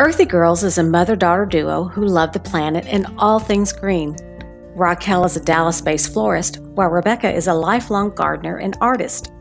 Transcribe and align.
Earthy 0.00 0.26
Girls 0.26 0.62
is 0.62 0.78
a 0.78 0.84
mother 0.84 1.16
daughter 1.16 1.44
duo 1.44 1.82
who 1.82 2.04
love 2.04 2.30
the 2.30 2.38
planet 2.38 2.86
and 2.86 3.04
all 3.18 3.40
things 3.40 3.72
green. 3.72 4.14
Raquel 4.76 5.24
is 5.24 5.36
a 5.36 5.40
Dallas 5.40 5.80
based 5.80 6.12
florist, 6.12 6.60
while 6.60 6.88
Rebecca 6.88 7.28
is 7.28 7.48
a 7.48 7.52
lifelong 7.52 8.10
gardener 8.10 8.58
and 8.58 8.76
artist. 8.80 9.32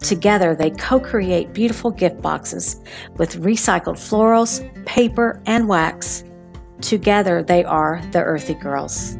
Together, 0.00 0.54
they 0.54 0.68
co 0.72 1.00
create 1.00 1.54
beautiful 1.54 1.90
gift 1.90 2.20
boxes 2.20 2.82
with 3.16 3.40
recycled 3.40 3.96
florals, 3.96 4.60
paper, 4.84 5.40
and 5.46 5.68
wax. 5.68 6.22
Together, 6.82 7.42
they 7.42 7.64
are 7.64 8.02
the 8.12 8.20
Earthy 8.20 8.52
Girls. 8.52 9.14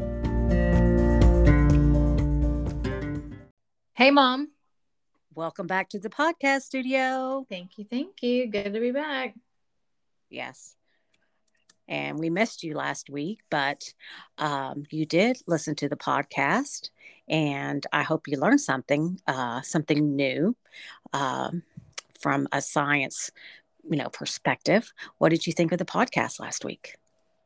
Hey, 3.94 4.10
Mom. 4.10 4.50
Welcome 5.34 5.66
back 5.66 5.88
to 5.88 5.98
the 5.98 6.10
podcast 6.10 6.64
studio. 6.64 7.46
Thank 7.48 7.78
you. 7.78 7.86
Thank 7.88 8.22
you. 8.22 8.50
Good 8.50 8.74
to 8.74 8.80
be 8.80 8.90
back. 8.90 9.34
Yes. 10.34 10.74
And 11.88 12.18
we 12.18 12.30
missed 12.30 12.62
you 12.62 12.74
last 12.74 13.10
week, 13.10 13.40
but 13.50 13.92
um, 14.38 14.84
you 14.90 15.04
did 15.04 15.38
listen 15.46 15.74
to 15.76 15.88
the 15.88 15.96
podcast, 15.96 16.90
and 17.28 17.86
I 17.92 18.02
hope 18.02 18.26
you 18.26 18.38
learned 18.38 18.60
something, 18.60 19.20
uh, 19.26 19.60
something 19.62 20.16
new 20.16 20.56
um, 21.12 21.62
from 22.20 22.48
a 22.52 22.62
science, 22.62 23.30
you 23.82 23.96
know, 23.96 24.08
perspective. 24.08 24.92
What 25.18 25.28
did 25.28 25.46
you 25.46 25.52
think 25.52 25.72
of 25.72 25.78
the 25.78 25.84
podcast 25.84 26.40
last 26.40 26.64
week? 26.64 26.96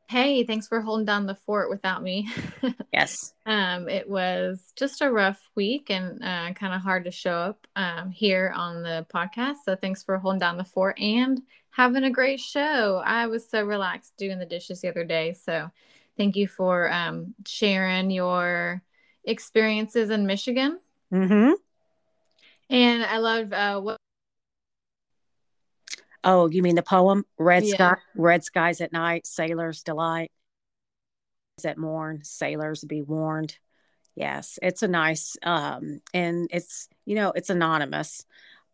Hey, 0.09 0.43
thanks 0.45 0.67
for 0.67 0.81
holding 0.81 1.05
down 1.05 1.27
the 1.27 1.35
fort 1.35 1.69
without 1.69 2.03
me. 2.03 2.31
yes. 2.95 3.35
Um, 3.45 3.91
it 3.91 4.09
was 4.09 4.73
just 4.75 5.03
a 5.03 5.13
rough 5.13 5.39
week 5.55 5.91
and 5.91 6.25
uh, 6.25 6.55
kind 6.55 6.73
of 6.73 6.81
hard 6.81 7.05
to 7.05 7.11
show 7.11 7.35
up 7.35 7.67
um, 7.77 8.11
here 8.11 8.51
on 8.57 8.83
the 8.83 9.07
podcast. 9.13 9.57
So 9.67 9.77
thanks 9.77 10.03
for 10.03 10.17
holding 10.17 10.39
down 10.39 10.57
the 10.57 10.65
fort 10.65 10.99
and 10.99 11.43
having 11.79 12.03
a 12.03 12.11
great 12.11 12.41
show. 12.41 13.01
I 13.05 13.29
was 13.29 13.49
so 13.49 13.63
relaxed 13.63 14.15
doing 14.19 14.41
the 14.41 14.45
dishes 14.45 14.81
the 14.81 14.89
other 14.89 15.05
day. 15.05 15.33
So 15.33 15.71
thank 16.17 16.35
you 16.35 16.49
for 16.49 16.93
um, 16.93 17.35
sharing 17.47 18.11
your 18.11 18.83
experiences 19.23 20.11
in 20.11 20.27
Michigan. 20.27 20.81
Mm-hmm. 21.13 21.53
And 22.69 23.05
I 23.05 23.19
love 23.19 23.53
uh, 23.53 23.81
what 23.81 23.97
Oh, 26.25 26.49
you 26.49 26.65
mean 26.65 26.75
the 26.75 26.83
poem 26.83 27.25
Red 27.39 27.65
yeah. 27.65 27.75
Sky 27.75 27.95
Red 28.17 28.43
Skies 28.43 28.81
at 28.81 28.93
Night, 28.93 29.25
Sailors 29.25 29.85
Delight. 29.85 30.33
At 31.65 31.79
morn, 31.79 32.21
sailors 32.25 32.85
be 32.85 33.03
warned. 33.03 33.57
Yes, 34.17 34.59
it's 34.63 34.83
a 34.83 34.89
nice 34.89 35.37
um 35.45 36.01
and 36.13 36.49
it's 36.53 36.89
you 37.05 37.15
know, 37.15 37.31
it's 37.31 37.51
anonymous, 37.51 38.27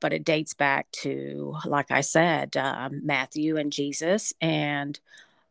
but 0.04 0.12
it 0.12 0.22
dates 0.22 0.52
back 0.52 0.90
to 0.90 1.56
like 1.64 1.90
I 1.90 2.02
said, 2.02 2.58
um, 2.58 3.00
Matthew 3.06 3.56
and 3.56 3.72
Jesus 3.72 4.34
and 4.38 5.00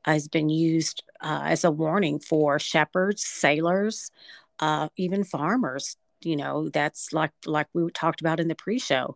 has 0.06 0.28
been 0.28 0.48
used 0.48 1.02
uh, 1.22 1.42
as 1.46 1.64
a 1.64 1.72
warning 1.72 2.20
for 2.20 2.60
shepherds, 2.60 3.26
sailors, 3.26 4.12
uh, 4.60 4.90
even 4.96 5.24
farmers 5.24 5.98
you 6.26 6.36
know 6.36 6.70
that's 6.70 7.14
like 7.14 7.32
like 7.46 7.68
we 7.74 7.90
talked 7.92 8.22
about 8.22 8.40
in 8.40 8.48
the 8.48 8.56
pre-show 8.56 9.16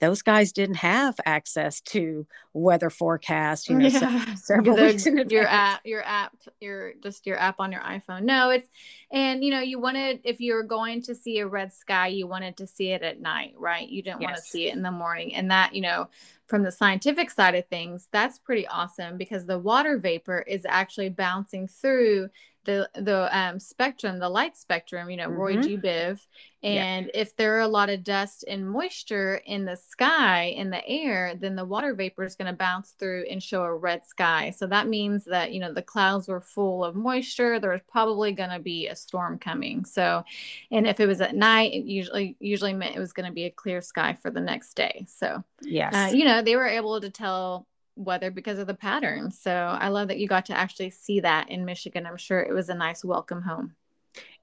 those 0.00 0.22
guys 0.22 0.52
didn't 0.52 0.76
have 0.76 1.16
access 1.24 1.80
to 1.80 2.26
weather 2.52 2.90
forecast 2.90 3.68
you 3.68 3.76
oh, 3.76 3.78
know 3.78 3.88
yeah. 3.88 4.34
several 4.34 4.76
the, 4.76 4.82
weeks 4.84 5.06
in 5.06 5.18
advance. 5.18 5.32
your 5.32 5.46
app 5.46 5.80
your 5.84 6.02
app 6.04 6.36
your 6.60 6.92
just 7.02 7.26
your 7.26 7.38
app 7.38 7.56
on 7.58 7.72
your 7.72 7.80
iphone 7.82 8.22
no 8.22 8.50
it's 8.50 8.68
and 9.10 9.42
you 9.44 9.50
know 9.50 9.60
you 9.60 9.80
wanted 9.80 10.20
if 10.24 10.40
you're 10.40 10.62
going 10.62 11.02
to 11.02 11.14
see 11.14 11.38
a 11.38 11.46
red 11.46 11.72
sky 11.72 12.08
you 12.08 12.26
wanted 12.26 12.56
to 12.56 12.66
see 12.66 12.90
it 12.90 13.02
at 13.02 13.20
night 13.20 13.54
right 13.56 13.88
you 13.88 14.02
didn't 14.02 14.20
yes. 14.20 14.28
want 14.28 14.36
to 14.36 14.42
see 14.42 14.68
it 14.68 14.74
in 14.74 14.82
the 14.82 14.90
morning 14.90 15.34
and 15.34 15.50
that 15.50 15.74
you 15.74 15.80
know 15.80 16.08
from 16.46 16.62
the 16.62 16.72
scientific 16.72 17.30
side 17.30 17.54
of 17.54 17.66
things 17.66 18.08
that's 18.12 18.38
pretty 18.38 18.66
awesome 18.68 19.16
because 19.16 19.46
the 19.46 19.58
water 19.58 19.98
vapor 19.98 20.44
is 20.46 20.64
actually 20.68 21.08
bouncing 21.08 21.66
through 21.66 22.28
the 22.68 22.90
the 23.00 23.36
um, 23.36 23.58
spectrum, 23.58 24.18
the 24.18 24.28
light 24.28 24.56
spectrum, 24.56 25.08
you 25.08 25.16
know, 25.16 25.28
mm-hmm. 25.28 25.40
Roy 25.40 25.56
G. 25.56 25.76
Biv. 25.78 26.20
And 26.62 27.06
yeah. 27.06 27.20
if 27.22 27.36
there 27.36 27.56
are 27.56 27.60
a 27.60 27.68
lot 27.68 27.88
of 27.88 28.02
dust 28.02 28.44
and 28.48 28.68
moisture 28.68 29.36
in 29.46 29.64
the 29.64 29.76
sky, 29.76 30.46
in 30.56 30.70
the 30.70 30.86
air, 30.86 31.34
then 31.38 31.54
the 31.54 31.64
water 31.64 31.94
vapor 31.94 32.24
is 32.24 32.34
going 32.34 32.50
to 32.50 32.56
bounce 32.56 32.90
through 32.98 33.26
and 33.30 33.40
show 33.40 33.62
a 33.62 33.74
red 33.74 34.04
sky. 34.04 34.50
So 34.50 34.66
that 34.66 34.88
means 34.88 35.24
that, 35.26 35.52
you 35.52 35.60
know, 35.60 35.72
the 35.72 35.82
clouds 35.82 36.26
were 36.26 36.40
full 36.40 36.84
of 36.84 36.96
moisture. 36.96 37.60
There 37.60 37.70
was 37.70 37.80
probably 37.88 38.32
going 38.32 38.50
to 38.50 38.58
be 38.58 38.88
a 38.88 38.96
storm 38.96 39.38
coming. 39.38 39.84
So, 39.84 40.24
and 40.72 40.84
if 40.84 40.98
it 40.98 41.06
was 41.06 41.20
at 41.20 41.36
night, 41.36 41.72
it 41.74 41.84
usually, 41.84 42.36
usually 42.40 42.74
meant 42.74 42.96
it 42.96 43.00
was 43.00 43.12
going 43.12 43.26
to 43.28 43.32
be 43.32 43.44
a 43.44 43.50
clear 43.50 43.80
sky 43.80 44.18
for 44.20 44.30
the 44.30 44.40
next 44.40 44.74
day. 44.74 45.06
So, 45.08 45.44
yes, 45.62 45.94
uh, 45.94 46.14
you 46.14 46.24
know, 46.24 46.42
they 46.42 46.56
were 46.56 46.66
able 46.66 47.00
to 47.00 47.08
tell 47.08 47.68
weather 47.98 48.30
because 48.30 48.58
of 48.58 48.66
the 48.66 48.74
pattern. 48.74 49.30
So 49.30 49.52
I 49.52 49.88
love 49.88 50.08
that 50.08 50.18
you 50.18 50.28
got 50.28 50.46
to 50.46 50.56
actually 50.56 50.90
see 50.90 51.20
that 51.20 51.50
in 51.50 51.64
Michigan. 51.64 52.06
I'm 52.06 52.16
sure 52.16 52.40
it 52.40 52.54
was 52.54 52.68
a 52.68 52.74
nice 52.74 53.04
welcome 53.04 53.42
home. 53.42 53.74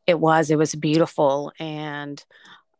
It 0.05 0.19
was. 0.19 0.51
It 0.51 0.57
was 0.57 0.75
beautiful. 0.75 1.51
And 1.59 2.23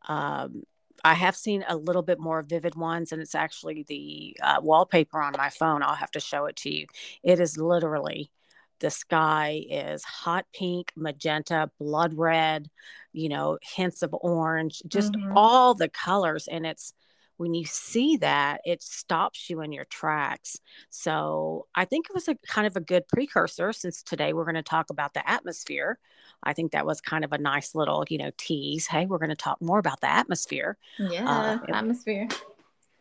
um, 0.08 0.63
I 1.03 1.13
have 1.13 1.36
seen 1.36 1.63
a 1.68 1.75
little 1.75 2.02
bit 2.02 2.19
more 2.19 2.41
vivid 2.41 2.75
ones, 2.75 3.12
and 3.12 3.22
it's 3.22 3.36
actually 3.36 3.84
the 3.88 4.38
uh, 4.44 4.58
wallpaper 4.62 5.19
on 5.19 5.34
my 5.38 5.50
phone. 5.50 5.81
I'll 5.81 5.96
have 5.96 6.12
to 6.12 6.19
show 6.19 6.46
it 6.46 6.56
to 6.58 6.69
you. 6.69 6.88
It 7.24 7.40
is 7.40 7.57
literally 7.57 8.31
the 8.80 8.90
sky 8.90 9.63
is 9.69 10.03
hot 10.03 10.46
pink, 10.53 10.92
magenta, 10.96 11.72
blood 11.80 12.13
red, 12.13 12.69
you 13.13 13.30
know, 13.30 13.57
hints 13.62 14.02
of 14.02 14.13
orange, 14.13 14.81
just 14.88 15.13
mm-hmm. 15.13 15.31
all 15.36 15.74
the 15.74 15.90
colors. 15.90 16.47
And 16.47 16.66
it's, 16.66 16.94
when 17.38 17.53
you 17.53 17.66
see 17.66 18.18
that, 18.18 18.62
it 18.66 18.81
stops 18.81 19.50
you 19.50 19.62
in 19.62 19.72
your 19.72 19.85
tracks. 19.85 20.59
So 20.90 21.68
I 21.75 21.85
think 21.85 22.07
it 22.09 22.13
was 22.13 22.28
a 22.28 22.35
kind 22.47 22.66
of 22.66 22.78
a 22.78 22.81
good 22.81 23.07
precursor 23.07 23.73
since 23.73 24.01
today 24.03 24.34
we're 24.34 24.46
going 24.46 24.56
to 24.56 24.63
talk 24.63 24.90
about 24.90 25.13
the 25.13 25.28
atmosphere. 25.29 26.00
I 26.44 26.53
think 26.53 26.72
that 26.72 26.85
was 26.85 27.01
kind 27.01 27.25
of 27.25 27.34
a 27.34 27.38
nice 27.38 27.75
little, 27.75 28.06
you 28.09 28.18
know, 28.18 28.31
tease. 28.38 28.88
Hey, 28.88 29.06
we're 29.06 29.18
going 29.18 29.29
to 29.29 29.35
talk 29.35 29.62
more 29.62 29.79
about 29.79 30.01
the 30.01 30.09
atmosphere. 30.09 30.78
Yeah, 30.97 31.59
uh, 31.69 31.74
atmosphere. 31.74 32.28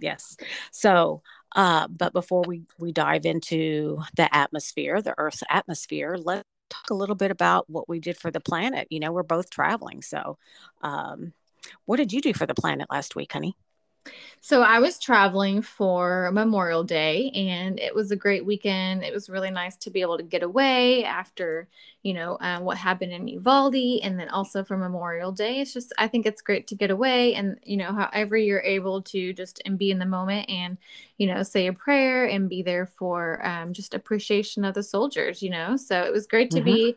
Yes. 0.00 0.36
So, 0.72 1.22
uh, 1.54 1.86
but 1.88 2.12
before 2.12 2.42
we 2.46 2.62
we 2.78 2.92
dive 2.92 3.24
into 3.26 4.02
the 4.16 4.34
atmosphere, 4.34 5.00
the 5.00 5.14
Earth's 5.16 5.44
atmosphere, 5.48 6.16
let's 6.18 6.44
talk 6.70 6.90
a 6.90 6.94
little 6.94 7.14
bit 7.14 7.30
about 7.30 7.70
what 7.70 7.88
we 7.88 8.00
did 8.00 8.16
for 8.16 8.30
the 8.30 8.40
planet. 8.40 8.88
You 8.90 9.00
know, 9.00 9.12
we're 9.12 9.22
both 9.22 9.50
traveling, 9.50 10.02
so 10.02 10.38
um, 10.82 11.32
what 11.84 11.98
did 11.98 12.12
you 12.12 12.20
do 12.20 12.34
for 12.34 12.46
the 12.46 12.54
planet 12.54 12.88
last 12.90 13.14
week, 13.14 13.32
honey? 13.32 13.56
So 14.40 14.60
I 14.60 14.78
was 14.78 14.98
traveling 14.98 15.62
for 15.62 16.30
Memorial 16.30 16.84
Day 16.84 17.30
and 17.30 17.80
it 17.80 17.94
was 17.94 18.10
a 18.10 18.16
great 18.16 18.44
weekend. 18.44 19.02
It 19.02 19.14
was 19.14 19.30
really 19.30 19.50
nice 19.50 19.74
to 19.76 19.90
be 19.90 20.02
able 20.02 20.18
to 20.18 20.22
get 20.22 20.42
away 20.42 21.02
after, 21.02 21.66
you 22.02 22.12
know, 22.12 22.34
uh, 22.36 22.60
what 22.60 22.76
happened 22.76 23.12
in 23.12 23.26
Uvalde 23.26 24.02
and 24.02 24.20
then 24.20 24.28
also 24.28 24.62
for 24.62 24.76
Memorial 24.76 25.32
Day. 25.32 25.60
It's 25.60 25.72
just, 25.72 25.94
I 25.96 26.08
think 26.08 26.26
it's 26.26 26.42
great 26.42 26.66
to 26.66 26.74
get 26.74 26.90
away 26.90 27.34
and, 27.34 27.58
you 27.62 27.78
know, 27.78 27.94
however 27.94 28.36
you're 28.36 28.60
able 28.60 29.00
to 29.02 29.32
just 29.32 29.62
and 29.64 29.78
be 29.78 29.90
in 29.90 29.98
the 29.98 30.04
moment 30.04 30.50
and, 30.50 30.76
you 31.16 31.26
know, 31.26 31.42
say 31.42 31.68
a 31.68 31.72
prayer 31.72 32.26
and 32.26 32.46
be 32.46 32.62
there 32.62 32.84
for 32.84 33.44
um, 33.46 33.72
just 33.72 33.94
appreciation 33.94 34.66
of 34.66 34.74
the 34.74 34.82
soldiers, 34.82 35.42
you 35.42 35.48
know. 35.48 35.78
So 35.78 36.02
it 36.02 36.12
was 36.12 36.26
great 36.26 36.50
to 36.50 36.58
mm-hmm. 36.58 36.64
be 36.66 36.96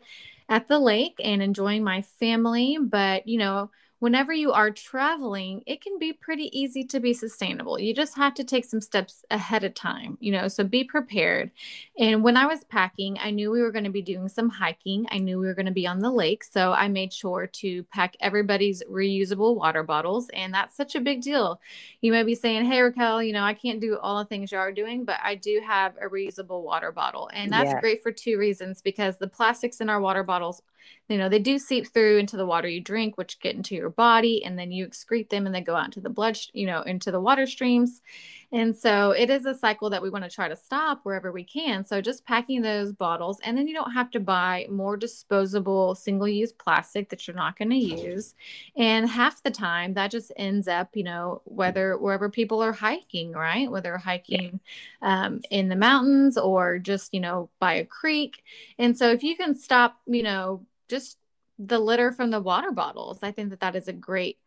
at 0.50 0.68
the 0.68 0.78
lake 0.78 1.18
and 1.24 1.42
enjoying 1.42 1.82
my 1.82 2.02
family. 2.02 2.76
But, 2.78 3.26
you 3.26 3.38
know, 3.38 3.70
whenever 4.00 4.32
you 4.32 4.52
are 4.52 4.70
traveling, 4.70 5.62
it 5.66 5.82
can 5.82 5.98
be 5.98 6.12
pretty 6.12 6.56
easy 6.58 6.84
to 6.84 7.00
be 7.00 7.12
sustainable. 7.12 7.78
You 7.78 7.92
just 7.92 8.16
have 8.16 8.34
to 8.34 8.44
take 8.44 8.64
some 8.64 8.80
steps 8.80 9.24
ahead 9.30 9.64
of 9.64 9.74
time, 9.74 10.16
you 10.20 10.30
know, 10.30 10.46
so 10.48 10.62
be 10.62 10.84
prepared. 10.84 11.50
And 11.98 12.22
when 12.22 12.36
I 12.36 12.46
was 12.46 12.64
packing, 12.64 13.18
I 13.18 13.30
knew 13.30 13.50
we 13.50 13.60
were 13.60 13.72
going 13.72 13.84
to 13.84 13.90
be 13.90 14.02
doing 14.02 14.28
some 14.28 14.48
hiking. 14.48 15.06
I 15.10 15.18
knew 15.18 15.38
we 15.38 15.46
were 15.46 15.54
going 15.54 15.66
to 15.66 15.72
be 15.72 15.86
on 15.86 15.98
the 15.98 16.10
lake. 16.10 16.44
So 16.44 16.72
I 16.72 16.88
made 16.88 17.12
sure 17.12 17.46
to 17.46 17.82
pack 17.84 18.16
everybody's 18.20 18.82
reusable 18.84 19.56
water 19.56 19.82
bottles. 19.82 20.28
And 20.32 20.54
that's 20.54 20.76
such 20.76 20.94
a 20.94 21.00
big 21.00 21.22
deal. 21.22 21.60
You 22.00 22.12
may 22.12 22.22
be 22.22 22.34
saying, 22.34 22.66
hey, 22.66 22.80
Raquel, 22.80 23.22
you 23.22 23.32
know, 23.32 23.42
I 23.42 23.54
can't 23.54 23.80
do 23.80 23.98
all 23.98 24.18
the 24.18 24.28
things 24.28 24.52
you 24.52 24.58
are 24.58 24.72
doing, 24.72 25.04
but 25.04 25.18
I 25.22 25.34
do 25.34 25.60
have 25.66 25.94
a 26.00 26.08
reusable 26.08 26.62
water 26.62 26.92
bottle. 26.92 27.30
And 27.32 27.52
that's 27.52 27.72
yeah. 27.72 27.80
great 27.80 28.02
for 28.02 28.12
two 28.12 28.38
reasons 28.38 28.80
because 28.80 29.18
the 29.18 29.28
plastics 29.28 29.80
in 29.80 29.90
our 29.90 30.00
water 30.00 30.22
bottles 30.22 30.62
you 31.08 31.18
know 31.18 31.28
they 31.28 31.38
do 31.38 31.58
seep 31.58 31.92
through 31.92 32.18
into 32.18 32.36
the 32.36 32.46
water 32.46 32.68
you 32.68 32.80
drink 32.80 33.16
which 33.16 33.40
get 33.40 33.54
into 33.54 33.74
your 33.74 33.90
body 33.90 34.44
and 34.44 34.58
then 34.58 34.70
you 34.70 34.86
excrete 34.86 35.28
them 35.30 35.46
and 35.46 35.54
they 35.54 35.60
go 35.60 35.74
out 35.74 35.86
into 35.86 36.00
the 36.00 36.10
blood 36.10 36.38
you 36.52 36.66
know 36.66 36.82
into 36.82 37.10
the 37.10 37.20
water 37.20 37.46
streams 37.46 38.00
and 38.50 38.74
so 38.74 39.10
it 39.10 39.28
is 39.28 39.44
a 39.44 39.54
cycle 39.54 39.90
that 39.90 40.02
we 40.02 40.08
want 40.08 40.24
to 40.24 40.30
try 40.30 40.48
to 40.48 40.56
stop 40.56 41.00
wherever 41.02 41.30
we 41.30 41.44
can. 41.44 41.84
So 41.84 42.00
just 42.00 42.24
packing 42.24 42.62
those 42.62 42.92
bottles 42.92 43.38
and 43.44 43.56
then 43.56 43.68
you 43.68 43.74
don't 43.74 43.92
have 43.92 44.10
to 44.12 44.20
buy 44.20 44.66
more 44.70 44.96
disposable 44.96 45.94
single 45.94 46.28
use 46.28 46.52
plastic 46.52 47.10
that 47.10 47.26
you're 47.26 47.36
not 47.36 47.58
going 47.58 47.70
to 47.70 47.76
use. 47.76 48.34
And 48.76 49.08
half 49.08 49.42
the 49.42 49.50
time 49.50 49.92
that 49.94 50.10
just 50.10 50.32
ends 50.36 50.66
up 50.66 50.96
you 50.96 51.04
know 51.04 51.42
whether 51.44 51.98
wherever 51.98 52.30
people 52.30 52.62
are 52.62 52.72
hiking 52.72 53.32
right? 53.32 53.70
Whether 53.70 53.98
hiking 53.98 54.60
um, 55.02 55.42
in 55.50 55.68
the 55.68 55.76
mountains 55.76 56.38
or 56.38 56.78
just 56.78 57.12
you 57.12 57.20
know 57.20 57.50
by 57.60 57.74
a 57.74 57.84
creek. 57.84 58.42
And 58.78 58.96
so 58.96 59.10
if 59.10 59.22
you 59.22 59.36
can 59.36 59.54
stop 59.54 59.98
you 60.06 60.22
know 60.22 60.64
just 60.88 61.18
the 61.58 61.78
litter 61.78 62.12
from 62.12 62.30
the 62.30 62.40
water 62.40 62.70
bottles. 62.70 63.18
I 63.22 63.32
think 63.32 63.50
that 63.50 63.60
that 63.60 63.76
is 63.76 63.88
a 63.88 63.92
great 63.92 64.38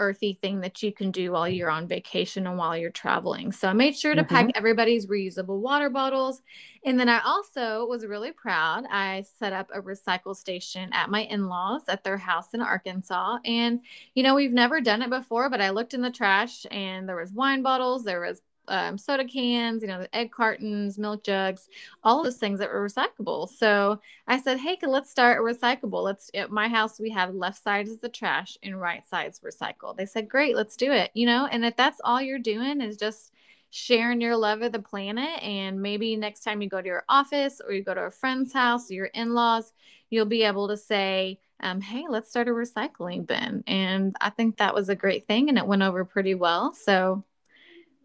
earthy 0.00 0.38
thing 0.40 0.60
that 0.60 0.82
you 0.82 0.92
can 0.92 1.10
do 1.10 1.32
while 1.32 1.48
you're 1.48 1.70
on 1.70 1.88
vacation 1.88 2.46
and 2.46 2.56
while 2.56 2.76
you're 2.76 2.90
traveling. 2.90 3.52
So 3.52 3.68
I 3.68 3.72
made 3.72 3.96
sure 3.96 4.14
to 4.14 4.22
mm-hmm. 4.22 4.34
pack 4.34 4.50
everybody's 4.54 5.06
reusable 5.06 5.60
water 5.60 5.90
bottles. 5.90 6.42
And 6.84 6.98
then 6.98 7.08
I 7.08 7.20
also 7.24 7.86
was 7.86 8.06
really 8.06 8.32
proud. 8.32 8.84
I 8.90 9.24
set 9.38 9.52
up 9.52 9.68
a 9.74 9.82
recycle 9.82 10.36
station 10.36 10.90
at 10.92 11.10
my 11.10 11.22
in 11.22 11.48
laws 11.48 11.82
at 11.88 12.04
their 12.04 12.16
house 12.16 12.54
in 12.54 12.60
Arkansas. 12.60 13.38
And, 13.44 13.80
you 14.14 14.22
know, 14.22 14.34
we've 14.34 14.52
never 14.52 14.80
done 14.80 15.02
it 15.02 15.10
before, 15.10 15.50
but 15.50 15.60
I 15.60 15.70
looked 15.70 15.94
in 15.94 16.02
the 16.02 16.10
trash 16.10 16.66
and 16.70 17.08
there 17.08 17.16
was 17.16 17.32
wine 17.32 17.62
bottles, 17.62 18.04
there 18.04 18.20
was 18.20 18.40
um, 18.68 18.98
soda 18.98 19.24
cans, 19.24 19.82
you 19.82 19.88
know, 19.88 20.00
the 20.00 20.16
egg 20.16 20.30
cartons, 20.30 20.98
milk 20.98 21.24
jugs, 21.24 21.68
all 22.04 22.22
those 22.22 22.36
things 22.36 22.58
that 22.58 22.72
were 22.72 22.86
recyclable. 22.86 23.48
So 23.48 24.00
I 24.26 24.40
said, 24.40 24.58
hey, 24.58 24.78
let's 24.82 25.10
start 25.10 25.38
a 25.38 25.42
recyclable. 25.42 26.02
Let's 26.02 26.30
at 26.34 26.50
my 26.50 26.68
house 26.68 27.00
we 27.00 27.10
have 27.10 27.34
left 27.34 27.62
side 27.62 27.88
is 27.88 27.98
the 27.98 28.08
trash 28.08 28.56
and 28.62 28.80
right 28.80 29.06
side's 29.06 29.40
recycle. 29.40 29.96
They 29.96 30.06
said, 30.06 30.28
great, 30.28 30.54
let's 30.56 30.76
do 30.76 30.92
it. 30.92 31.10
You 31.14 31.26
know, 31.26 31.46
and 31.50 31.64
if 31.64 31.76
that's 31.76 32.00
all 32.04 32.20
you're 32.20 32.38
doing 32.38 32.80
is 32.80 32.96
just 32.96 33.32
sharing 33.70 34.20
your 34.20 34.36
love 34.36 34.62
of 34.62 34.72
the 34.72 34.78
planet, 34.78 35.42
and 35.42 35.82
maybe 35.82 36.16
next 36.16 36.40
time 36.40 36.62
you 36.62 36.68
go 36.68 36.80
to 36.80 36.86
your 36.86 37.04
office 37.08 37.60
or 37.64 37.72
you 37.72 37.82
go 37.82 37.94
to 37.94 38.02
a 38.02 38.10
friend's 38.10 38.52
house 38.52 38.90
or 38.90 38.94
your 38.94 39.06
in-laws, 39.06 39.72
you'll 40.10 40.26
be 40.26 40.44
able 40.44 40.68
to 40.68 40.76
say. 40.76 41.40
Um, 41.60 41.80
hey, 41.80 42.04
let's 42.08 42.30
start 42.30 42.46
a 42.46 42.52
recycling 42.52 43.26
bin. 43.26 43.64
And 43.66 44.14
I 44.20 44.30
think 44.30 44.58
that 44.58 44.76
was 44.76 44.88
a 44.88 44.94
great 44.94 45.26
thing 45.26 45.48
and 45.48 45.58
it 45.58 45.66
went 45.66 45.82
over 45.82 46.04
pretty 46.04 46.36
well. 46.36 46.72
So 46.72 47.24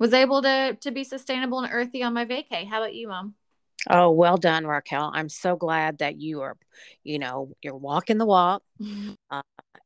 was 0.04 0.14
able 0.14 0.42
to 0.42 0.78
to 0.82 0.92
be 0.92 1.06
sustainable 1.06 1.62
and 1.62 1.72
earthy 1.72 2.04
on 2.04 2.14
my 2.14 2.26
vacay. 2.26 2.68
How 2.68 2.82
about 2.82 2.94
you, 2.94 3.08
mom? 3.08 3.36
Oh, 3.90 4.12
well 4.12 4.36
done, 4.36 4.68
Raquel. 4.68 5.12
I'm 5.14 5.30
so 5.30 5.56
glad 5.56 6.00
that 6.00 6.20
you 6.20 6.42
are, 6.42 6.58
you 7.06 7.20
know, 7.20 7.54
you're 7.62 7.78
walking 7.78 8.18
the 8.18 8.26
walk. 8.26 8.64
Uh, 9.32 9.42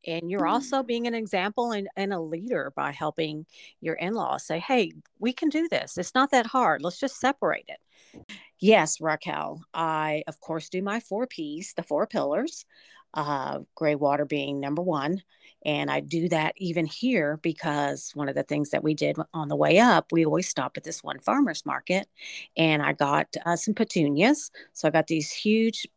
and 0.05 0.29
you're 0.29 0.47
also 0.47 0.83
being 0.83 1.07
an 1.07 1.13
example 1.13 1.71
and, 1.71 1.87
and 1.95 2.11
a 2.11 2.19
leader 2.19 2.73
by 2.75 2.91
helping 2.91 3.45
your 3.79 3.95
in-laws 3.95 4.45
say, 4.45 4.59
hey, 4.59 4.91
we 5.19 5.31
can 5.31 5.47
do 5.47 5.69
this. 5.69 5.97
It's 5.97 6.13
not 6.13 6.31
that 6.31 6.47
hard. 6.47 6.81
Let's 6.81 6.99
just 6.99 7.19
separate 7.19 7.69
it. 7.69 8.27
Yes, 8.59 8.99
Raquel. 8.99 9.61
I, 9.73 10.23
of 10.27 10.41
course, 10.41 10.67
do 10.69 10.81
my 10.81 10.99
four 10.99 11.27
P's, 11.27 11.73
the 11.75 11.83
four 11.83 12.07
pillars, 12.07 12.65
uh, 13.13 13.59
gray 13.75 13.95
water 13.95 14.25
being 14.25 14.59
number 14.59 14.81
one. 14.81 15.21
And 15.65 15.89
I 15.89 15.99
do 15.99 16.29
that 16.29 16.53
even 16.57 16.85
here 16.85 17.39
because 17.41 18.11
one 18.13 18.29
of 18.29 18.35
the 18.35 18.43
things 18.43 18.69
that 18.69 18.83
we 18.83 18.93
did 18.93 19.17
on 19.33 19.47
the 19.47 19.55
way 19.55 19.79
up, 19.79 20.11
we 20.11 20.25
always 20.25 20.47
stopped 20.47 20.77
at 20.77 20.83
this 20.83 21.03
one 21.03 21.19
farmer's 21.19 21.65
market 21.65 22.07
and 22.55 22.81
I 22.81 22.93
got 22.93 23.35
uh, 23.45 23.55
some 23.55 23.73
petunias. 23.73 24.51
So 24.73 24.87
I 24.87 24.91
got 24.91 25.07
these 25.07 25.31
huge 25.31 25.87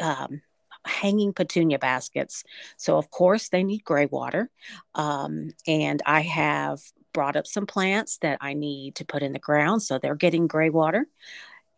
um, 0.00 0.40
hanging 0.86 1.32
petunia 1.32 1.78
baskets. 1.78 2.44
So, 2.76 2.98
of 2.98 3.10
course, 3.10 3.48
they 3.48 3.62
need 3.62 3.84
gray 3.84 4.06
water. 4.06 4.50
Um, 4.94 5.52
and 5.66 6.02
I 6.06 6.22
have 6.22 6.80
brought 7.12 7.36
up 7.36 7.46
some 7.46 7.66
plants 7.66 8.18
that 8.18 8.38
I 8.40 8.54
need 8.54 8.96
to 8.96 9.04
put 9.04 9.22
in 9.22 9.32
the 9.32 9.38
ground. 9.38 9.82
So 9.82 9.98
they're 9.98 10.14
getting 10.14 10.46
gray 10.46 10.70
water. 10.70 11.06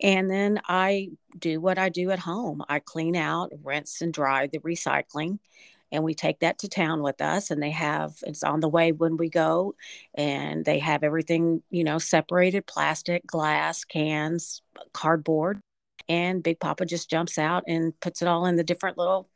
And 0.04 0.30
then 0.30 0.60
I 0.68 1.08
do 1.38 1.60
what 1.60 1.78
I 1.78 1.88
do 1.88 2.10
at 2.10 2.18
home. 2.20 2.62
I 2.68 2.78
clean 2.78 3.16
out, 3.16 3.52
rinse, 3.64 4.02
and 4.02 4.12
dry 4.12 4.46
the 4.46 4.58
recycling 4.58 5.38
and 5.94 6.02
we 6.02 6.12
take 6.12 6.40
that 6.40 6.58
to 6.58 6.68
town 6.68 7.02
with 7.02 7.20
us 7.20 7.50
and 7.50 7.62
they 7.62 7.70
have 7.70 8.16
it's 8.26 8.42
on 8.42 8.60
the 8.60 8.68
way 8.68 8.90
when 8.92 9.16
we 9.16 9.28
go 9.30 9.74
and 10.14 10.64
they 10.64 10.80
have 10.80 11.04
everything 11.04 11.62
you 11.70 11.84
know 11.84 11.98
separated 11.98 12.66
plastic 12.66 13.24
glass 13.26 13.84
cans 13.84 14.60
cardboard 14.92 15.60
and 16.08 16.42
big 16.42 16.58
papa 16.58 16.84
just 16.84 17.08
jumps 17.08 17.38
out 17.38 17.62
and 17.68 17.98
puts 18.00 18.20
it 18.22 18.28
all 18.28 18.44
in 18.46 18.56
the 18.56 18.64
different 18.64 18.98
little 18.98 19.28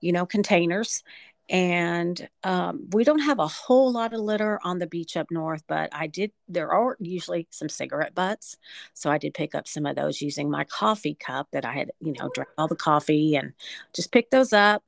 you 0.00 0.12
know 0.12 0.24
containers 0.24 1.02
and 1.48 2.28
um, 2.42 2.88
we 2.92 3.04
don't 3.04 3.18
have 3.18 3.38
a 3.38 3.46
whole 3.46 3.92
lot 3.92 4.14
of 4.14 4.20
litter 4.20 4.58
on 4.64 4.78
the 4.78 4.86
beach 4.86 5.16
up 5.16 5.30
north 5.30 5.62
but 5.68 5.88
i 5.92 6.06
did 6.06 6.32
there 6.48 6.70
are 6.72 6.96
usually 7.00 7.46
some 7.50 7.68
cigarette 7.68 8.14
butts 8.14 8.56
so 8.94 9.10
i 9.10 9.18
did 9.18 9.34
pick 9.34 9.54
up 9.54 9.68
some 9.68 9.86
of 9.86 9.96
those 9.96 10.22
using 10.22 10.50
my 10.50 10.64
coffee 10.64 11.14
cup 11.14 11.48
that 11.52 11.64
i 11.64 11.72
had 11.72 11.90
you 12.00 12.12
know 12.12 12.30
drank 12.34 12.48
all 12.56 12.68
the 12.68 12.76
coffee 12.76 13.36
and 13.36 13.52
just 13.92 14.12
picked 14.12 14.30
those 14.30 14.52
up 14.52 14.82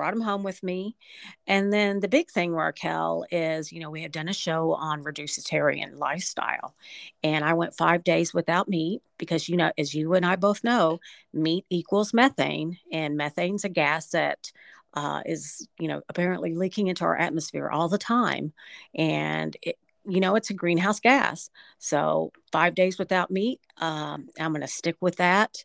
brought 0.00 0.14
them 0.14 0.22
home 0.22 0.42
with 0.42 0.62
me. 0.62 0.96
And 1.46 1.70
then 1.70 2.00
the 2.00 2.08
big 2.08 2.30
thing, 2.30 2.54
Raquel, 2.54 3.26
is 3.30 3.70
you 3.70 3.80
know, 3.80 3.90
we 3.90 4.02
have 4.02 4.12
done 4.12 4.28
a 4.28 4.32
show 4.32 4.72
on 4.72 5.04
reducetarian 5.04 5.98
lifestyle. 5.98 6.74
And 7.22 7.44
I 7.44 7.52
went 7.52 7.76
five 7.76 8.02
days 8.02 8.32
without 8.32 8.66
meat 8.66 9.02
because, 9.18 9.46
you 9.46 9.58
know, 9.58 9.72
as 9.76 9.94
you 9.94 10.14
and 10.14 10.24
I 10.24 10.36
both 10.36 10.64
know, 10.64 11.00
meat 11.34 11.66
equals 11.68 12.14
methane. 12.14 12.78
And 12.90 13.18
methane's 13.18 13.64
a 13.64 13.68
gas 13.68 14.08
that 14.10 14.52
uh, 14.94 15.22
is, 15.26 15.66
you 15.78 15.88
know, 15.88 16.02
apparently 16.08 16.54
leaking 16.54 16.88
into 16.88 17.04
our 17.04 17.16
atmosphere 17.16 17.68
all 17.68 17.88
the 17.88 17.98
time. 17.98 18.52
And 18.94 19.56
it, 19.62 19.78
you 20.04 20.20
know, 20.20 20.34
it's 20.34 20.50
a 20.50 20.54
greenhouse 20.54 21.00
gas. 21.00 21.50
So 21.78 22.32
five 22.52 22.74
days 22.74 22.98
without 22.98 23.30
meat, 23.30 23.60
um, 23.76 24.28
I'm 24.38 24.52
going 24.52 24.62
to 24.62 24.68
stick 24.68 24.96
with 25.00 25.16
that. 25.16 25.64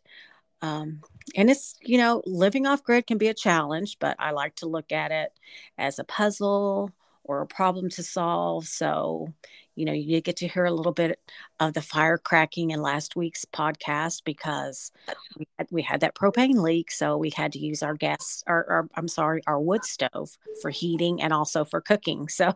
Um, 0.62 1.00
and 1.34 1.50
it's, 1.50 1.76
you 1.82 1.98
know, 1.98 2.22
living 2.24 2.66
off 2.66 2.82
grid 2.82 3.06
can 3.06 3.18
be 3.18 3.28
a 3.28 3.34
challenge, 3.34 3.98
but 3.98 4.16
I 4.18 4.30
like 4.30 4.56
to 4.56 4.66
look 4.66 4.92
at 4.92 5.12
it 5.12 5.32
as 5.76 5.98
a 5.98 6.04
puzzle 6.04 6.92
or 7.26 7.40
a 7.40 7.46
problem 7.46 7.90
to 7.90 8.02
solve. 8.02 8.66
So, 8.66 9.32
you 9.74 9.84
know, 9.84 9.92
you 9.92 10.20
get 10.20 10.36
to 10.38 10.48
hear 10.48 10.64
a 10.64 10.72
little 10.72 10.92
bit 10.92 11.20
of 11.60 11.74
the 11.74 11.82
fire 11.82 12.18
cracking 12.18 12.70
in 12.70 12.80
last 12.80 13.16
week's 13.16 13.44
podcast 13.44 14.22
because 14.24 14.92
we 15.36 15.46
had, 15.58 15.68
we 15.70 15.82
had 15.82 16.00
that 16.00 16.14
propane 16.14 16.62
leak. 16.62 16.90
So 16.90 17.16
we 17.16 17.30
had 17.30 17.52
to 17.52 17.58
use 17.58 17.82
our 17.82 17.94
gas, 17.94 18.42
or, 18.46 18.56
or 18.56 18.88
I'm 18.94 19.08
sorry, 19.08 19.42
our 19.46 19.60
wood 19.60 19.84
stove 19.84 20.38
for 20.62 20.70
heating 20.70 21.20
and 21.20 21.32
also 21.32 21.64
for 21.64 21.80
cooking. 21.80 22.28
So 22.36 22.54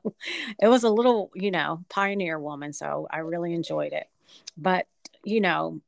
it 0.60 0.68
was 0.68 0.84
a 0.84 0.90
little, 0.90 1.30
you 1.34 1.50
know, 1.50 1.82
pioneer 1.88 2.38
woman. 2.38 2.72
So 2.74 3.08
I 3.10 3.18
really 3.18 3.54
enjoyed 3.54 3.94
it. 3.94 4.08
But, 4.58 4.86
you 5.24 5.40
know, 5.40 5.80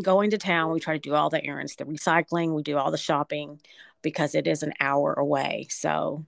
going 0.00 0.30
to 0.30 0.38
town, 0.38 0.72
we 0.72 0.80
try 0.80 0.94
to 0.94 1.00
do 1.00 1.14
all 1.14 1.30
the 1.30 1.44
errands, 1.44 1.76
the 1.76 1.84
recycling, 1.84 2.54
we 2.54 2.62
do 2.62 2.76
all 2.76 2.90
the 2.90 2.98
shopping 2.98 3.60
because 4.02 4.34
it 4.34 4.46
is 4.46 4.62
an 4.62 4.72
hour 4.80 5.12
away. 5.12 5.68
So, 5.70 6.26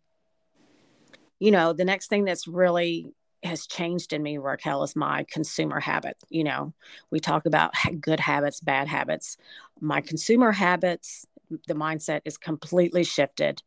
you 1.45 1.51
know, 1.51 1.75
the 1.75 1.85
next 1.85 2.09
thing 2.09 2.25
that's 2.25 2.49
really 2.49 3.13
has 3.43 3.67
changed 3.67 4.15
in 4.15 4.23
me, 4.23 4.39
Raquel, 4.39 4.83
is 4.83 4.97
my 4.97 5.27
consumer 5.31 5.79
habit. 5.79 6.17
You 6.31 6.43
know, 6.43 6.73
we 7.11 7.21
talk 7.21 7.45
about 7.45 7.75
good 8.01 8.19
habits, 8.19 8.61
bad 8.61 8.89
habits. 8.89 9.37
My 9.79 10.01
consumer 10.01 10.53
habits, 10.53 11.27
the 11.69 11.75
mindset 11.75 12.23
is 12.25 12.39
completely 12.39 13.05
shifted 13.05 13.63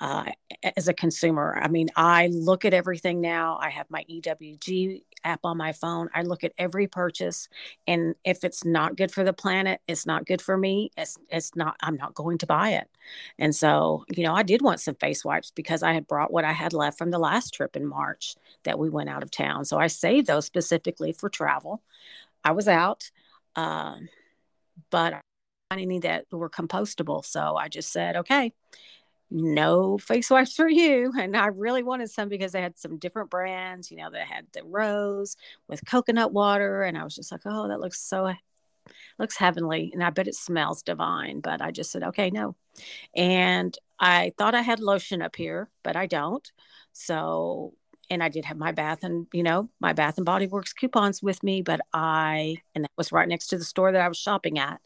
uh, 0.00 0.24
as 0.76 0.88
a 0.88 0.94
consumer. 0.94 1.58
I 1.60 1.68
mean, 1.68 1.88
I 1.96 2.26
look 2.28 2.64
at 2.64 2.74
everything 2.74 3.20
now. 3.20 3.58
I 3.60 3.70
have 3.70 3.90
my 3.90 4.04
EWG 4.10 5.02
app 5.24 5.40
on 5.44 5.56
my 5.56 5.72
phone. 5.72 6.10
I 6.14 6.22
look 6.22 6.44
at 6.44 6.52
every 6.58 6.86
purchase, 6.86 7.48
and 7.86 8.14
if 8.24 8.44
it's 8.44 8.64
not 8.64 8.96
good 8.96 9.10
for 9.10 9.24
the 9.24 9.32
planet, 9.32 9.80
it's 9.88 10.04
not 10.06 10.26
good 10.26 10.42
for 10.42 10.56
me. 10.56 10.90
It's 10.96 11.16
it's 11.30 11.56
not. 11.56 11.76
I'm 11.80 11.96
not 11.96 12.14
going 12.14 12.38
to 12.38 12.46
buy 12.46 12.70
it. 12.70 12.88
And 13.38 13.54
so, 13.54 14.04
you 14.08 14.22
know, 14.22 14.34
I 14.34 14.42
did 14.42 14.62
want 14.62 14.80
some 14.80 14.96
face 14.96 15.24
wipes 15.24 15.50
because 15.50 15.82
I 15.82 15.94
had 15.94 16.06
brought 16.06 16.32
what 16.32 16.44
I 16.44 16.52
had 16.52 16.72
left 16.72 16.98
from 16.98 17.10
the 17.10 17.18
last 17.18 17.54
trip 17.54 17.76
in 17.76 17.86
March 17.86 18.36
that 18.64 18.78
we 18.78 18.90
went 18.90 19.08
out 19.08 19.22
of 19.22 19.30
town. 19.30 19.64
So 19.64 19.78
I 19.78 19.86
saved 19.86 20.26
those 20.26 20.44
specifically 20.44 21.12
for 21.12 21.28
travel. 21.28 21.82
I 22.44 22.52
was 22.52 22.68
out, 22.68 23.10
um, 23.56 24.08
but 24.90 25.14
I 25.14 25.76
didn't 25.76 25.88
need 25.88 26.02
that 26.02 26.26
were 26.30 26.50
compostable. 26.50 27.24
So 27.24 27.56
I 27.56 27.68
just 27.68 27.92
said, 27.92 28.16
okay, 28.16 28.52
no 29.30 29.98
face 29.98 30.30
wipes 30.30 30.54
for 30.54 30.68
you. 30.68 31.12
And 31.18 31.36
I 31.36 31.46
really 31.46 31.82
wanted 31.82 32.10
some 32.10 32.28
because 32.28 32.52
they 32.52 32.62
had 32.62 32.78
some 32.78 32.98
different 32.98 33.30
brands, 33.30 33.90
you 33.90 33.96
know, 33.96 34.10
they 34.10 34.24
had 34.24 34.46
the 34.52 34.62
rose 34.64 35.36
with 35.68 35.84
coconut 35.86 36.32
water. 36.32 36.82
And 36.82 36.96
I 36.96 37.04
was 37.04 37.14
just 37.14 37.32
like, 37.32 37.42
oh, 37.44 37.68
that 37.68 37.80
looks 37.80 38.00
so 38.00 38.32
looks 39.18 39.36
heavenly 39.36 39.90
and 39.92 40.02
I 40.02 40.10
bet 40.10 40.28
it 40.28 40.34
smells 40.34 40.82
divine. 40.82 41.40
But 41.40 41.60
I 41.60 41.70
just 41.70 41.90
said, 41.90 42.04
okay, 42.04 42.30
no. 42.30 42.54
And 43.14 43.76
I 43.98 44.32
thought 44.38 44.54
I 44.54 44.62
had 44.62 44.80
lotion 44.80 45.22
up 45.22 45.36
here, 45.36 45.70
but 45.82 45.96
I 45.96 46.06
don't. 46.06 46.50
So 46.92 47.74
and 48.08 48.22
I 48.22 48.28
did 48.28 48.44
have 48.44 48.56
my 48.56 48.72
bath 48.72 49.02
and 49.02 49.26
you 49.32 49.42
know 49.42 49.68
my 49.80 49.92
Bath 49.92 50.16
and 50.16 50.26
Body 50.26 50.46
Works 50.46 50.72
coupons 50.72 51.22
with 51.22 51.42
me, 51.42 51.62
but 51.62 51.80
I 51.92 52.58
and 52.74 52.84
that 52.84 52.92
was 52.96 53.12
right 53.12 53.28
next 53.28 53.48
to 53.48 53.58
the 53.58 53.64
store 53.64 53.92
that 53.92 54.00
I 54.00 54.08
was 54.08 54.16
shopping 54.16 54.58
at 54.58 54.80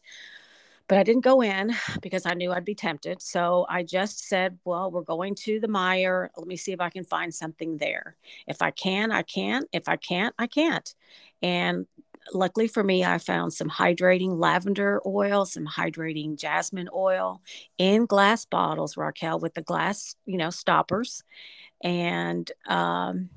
but 0.91 0.97
I 0.97 1.03
didn't 1.03 1.23
go 1.23 1.41
in 1.41 1.73
because 2.01 2.25
I 2.25 2.33
knew 2.33 2.51
I'd 2.51 2.65
be 2.65 2.75
tempted. 2.75 3.21
So 3.21 3.65
I 3.69 3.81
just 3.81 4.27
said, 4.27 4.59
well, 4.65 4.91
we're 4.91 5.03
going 5.03 5.35
to 5.35 5.57
the 5.57 5.69
Meijer. 5.69 6.27
Let 6.35 6.47
me 6.47 6.57
see 6.57 6.73
if 6.73 6.81
I 6.81 6.89
can 6.89 7.05
find 7.05 7.33
something 7.33 7.77
there. 7.77 8.17
If 8.45 8.61
I 8.61 8.71
can, 8.71 9.09
I 9.09 9.21
can. 9.21 9.63
If 9.71 9.87
I 9.87 9.95
can't, 9.95 10.35
I 10.37 10.47
can't. 10.47 10.93
And 11.41 11.87
luckily 12.33 12.67
for 12.67 12.83
me, 12.83 13.05
I 13.05 13.19
found 13.19 13.53
some 13.53 13.69
hydrating 13.69 14.37
lavender 14.37 14.99
oil, 15.05 15.45
some 15.45 15.65
hydrating 15.65 16.37
jasmine 16.37 16.89
oil 16.93 17.41
in 17.77 18.05
glass 18.05 18.43
bottles, 18.43 18.97
Raquel, 18.97 19.39
with 19.39 19.53
the 19.53 19.61
glass, 19.61 20.17
you 20.25 20.37
know, 20.37 20.49
stoppers. 20.49 21.23
And 21.81 22.51
um, 22.67 23.29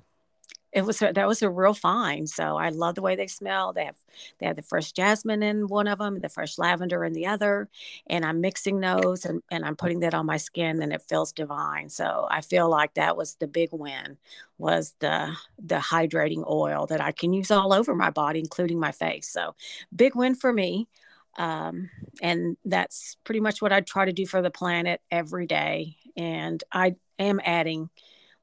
it 0.75 0.85
was 0.85 1.01
a, 1.01 1.13
that 1.13 1.27
was 1.29 1.41
a 1.41 1.49
real 1.49 1.73
find. 1.73 2.29
So 2.29 2.57
I 2.57 2.71
love 2.71 2.97
the 2.97 3.03
way 3.03 3.15
they 3.15 3.29
smell. 3.29 3.73
They 3.73 3.85
have 3.85 3.97
they 4.39 4.47
have 4.47 4.57
the 4.57 4.63
fresh 4.63 4.93
jasmine 4.93 5.43
in 5.43 5.69
one 5.69 5.87
of 5.87 5.99
them, 5.99 6.19
the 6.19 6.29
fresh 6.29 6.59
lavender 6.59 7.05
in 7.05 7.13
the 7.13 7.27
other, 7.27 7.69
and 8.09 8.25
I'm 8.25 8.41
mixing 8.41 8.81
those 8.81 9.25
and, 9.25 9.41
and 9.51 9.65
I'm 9.65 9.77
putting 9.77 10.01
that 10.01 10.15
on 10.15 10.27
my 10.27 10.37
skin 10.37 10.83
and 10.83 10.93
it 10.93 11.03
feels 11.03 11.33
divine. 11.33 11.89
So 11.89 12.27
I 12.29 12.41
feel 12.41 12.69
like 12.69 12.95
that 12.95 13.17
was 13.17 13.37
the 13.37 13.47
big 13.47 13.71
win 13.73 14.19
was 14.59 14.95
the 14.99 15.35
the 15.59 15.77
hydrating 15.77 16.45
oil 16.49 16.87
that 16.87 17.01
I 17.01 17.13
can 17.13 17.33
use 17.33 17.53
all 17.53 17.73
over 17.73 17.95
my 17.95 18.11
body, 18.11 18.41
including 18.41 18.81
my 18.81 18.93
face. 18.93 19.29
So 19.29 19.55
big 19.95 20.17
win 20.17 20.35
for 20.35 20.53
me. 20.53 20.89
Um, 21.37 21.91
and 22.23 22.57
that's 22.65 23.17
pretty 23.25 23.41
much 23.41 23.63
what 23.63 23.73
I 23.73 23.81
try 23.81 24.05
to 24.05 24.13
do 24.13 24.27
for 24.27 24.43
the 24.43 24.51
planet 24.51 25.01
every 25.11 25.47
day. 25.47 25.97
And 26.17 26.63
I 26.73 26.97
am 27.19 27.41
adding, 27.45 27.91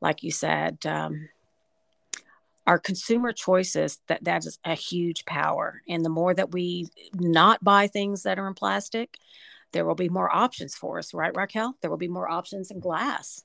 like 0.01 0.23
you 0.23 0.31
said, 0.31 0.85
um, 0.85 1.29
our 2.68 2.80
consumer 2.80 3.32
choices 3.32 4.00
that 4.08 4.24
that 4.24 4.46
is 4.46 4.60
a 4.63 4.75
huge 4.75 5.25
power. 5.25 5.82
And 5.89 6.06
the 6.06 6.10
more 6.10 6.34
that 6.34 6.51
we 6.51 6.88
not 7.13 7.63
buy 7.63 7.88
things 7.88 8.24
that 8.24 8.39
are 8.39 8.48
in 8.48 8.53
plastic 8.53 9.18
there 9.72 9.86
will 9.86 9.96
be 9.96 10.10
more 10.10 10.34
options 10.34 10.75
for 10.75 11.00
us 11.00 11.13
right 11.13 11.36
raquel? 11.36 11.75
There 11.82 11.89
will 11.89 11.98
be 11.98 12.08
more 12.08 12.30
options 12.30 12.72
in 12.72 12.80
glass. 12.80 13.44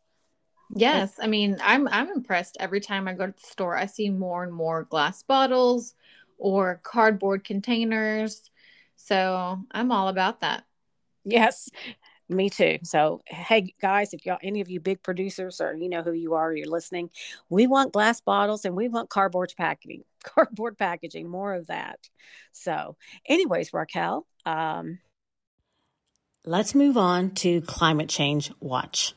Yes. 0.74 1.14
I 1.20 1.28
mean 1.28 1.58
i'm 1.62 1.86
i'm 1.88 2.10
impressed 2.10 2.56
every 2.58 2.80
time 2.80 3.06
i 3.06 3.12
go 3.12 3.26
to 3.26 3.32
the 3.32 3.46
store 3.46 3.76
i 3.76 3.86
see 3.86 4.10
more 4.10 4.42
and 4.42 4.52
more 4.52 4.82
glass 4.84 5.22
bottles 5.22 5.94
or 6.38 6.80
cardboard 6.82 7.44
containers. 7.44 8.50
So 8.96 9.60
i'm 9.70 9.92
all 9.92 10.08
about 10.08 10.40
that. 10.40 10.64
Yes 11.24 11.68
me 12.28 12.50
too. 12.50 12.78
So, 12.82 13.20
hey 13.26 13.74
guys, 13.80 14.12
if 14.12 14.26
y'all 14.26 14.38
any 14.42 14.60
of 14.60 14.68
you 14.68 14.80
big 14.80 15.02
producers 15.02 15.60
or 15.60 15.74
you 15.74 15.88
know 15.88 16.02
who 16.02 16.12
you 16.12 16.34
are, 16.34 16.52
you're 16.52 16.68
listening, 16.68 17.10
we 17.48 17.66
want 17.66 17.92
glass 17.92 18.20
bottles 18.20 18.64
and 18.64 18.74
we 18.74 18.88
want 18.88 19.10
cardboard 19.10 19.52
packaging, 19.56 20.02
cardboard 20.24 20.76
packaging, 20.76 21.28
more 21.28 21.54
of 21.54 21.68
that. 21.68 22.00
So, 22.52 22.96
anyways, 23.26 23.72
Raquel, 23.72 24.26
um, 24.44 24.98
let's 26.44 26.74
move 26.74 26.96
on 26.96 27.30
to 27.36 27.60
climate 27.62 28.08
change 28.08 28.52
watch. 28.60 29.14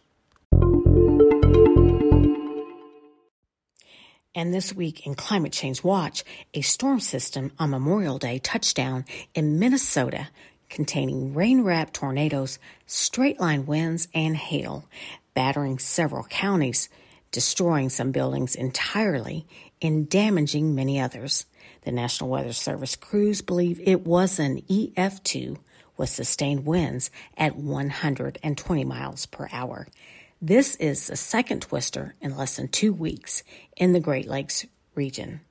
And 4.36 4.54
this 4.54 4.74
week 4.74 5.08
in 5.08 5.16
Climate 5.16 5.52
Change 5.52 5.84
Watch, 5.84 6.24
a 6.54 6.62
storm 6.62 7.00
system 7.00 7.52
on 7.58 7.72
Memorial 7.72 8.20
Day 8.20 8.38
touched 8.38 8.78
down 8.78 9.04
in 9.34 9.58
Minnesota 9.58 10.30
containing 10.70 11.34
rain 11.34 11.62
wrapped 11.62 11.94
tornadoes, 11.94 12.60
straight 12.86 13.40
line 13.40 13.66
winds, 13.66 14.08
and 14.14 14.38
hail, 14.38 14.86
battering 15.34 15.80
several 15.80 16.24
counties, 16.26 16.90
destroying 17.32 17.90
some 17.90 18.12
buildings 18.12 18.56
entirely, 18.56 19.46
and 19.82 20.10
damaging 20.10 20.76
many 20.76 21.00
others. 21.00 21.46
The 21.82 21.92
National 21.92 22.30
Weather 22.30 22.54
Service 22.54 22.96
crews 22.96 23.42
believe 23.42 23.80
it 23.84 24.06
was 24.06 24.40
an 24.40 24.62
EF2 24.64 25.58
with 25.98 26.10
sustained 26.10 26.66
winds 26.66 27.12
at 27.38 27.56
120 27.56 28.84
miles 28.86 29.26
per 29.26 29.48
hour. 29.52 29.88
This 30.42 30.76
is 30.78 31.08
the 31.08 31.18
second 31.18 31.64
twister 31.64 32.16
in 32.22 32.38
less 32.38 32.56
than 32.56 32.70
two 32.70 32.94
weeks 32.94 33.44
in 33.76 33.92
the 33.92 34.00
Great 34.00 34.28
Lakes 34.28 34.66
region. 34.96 35.42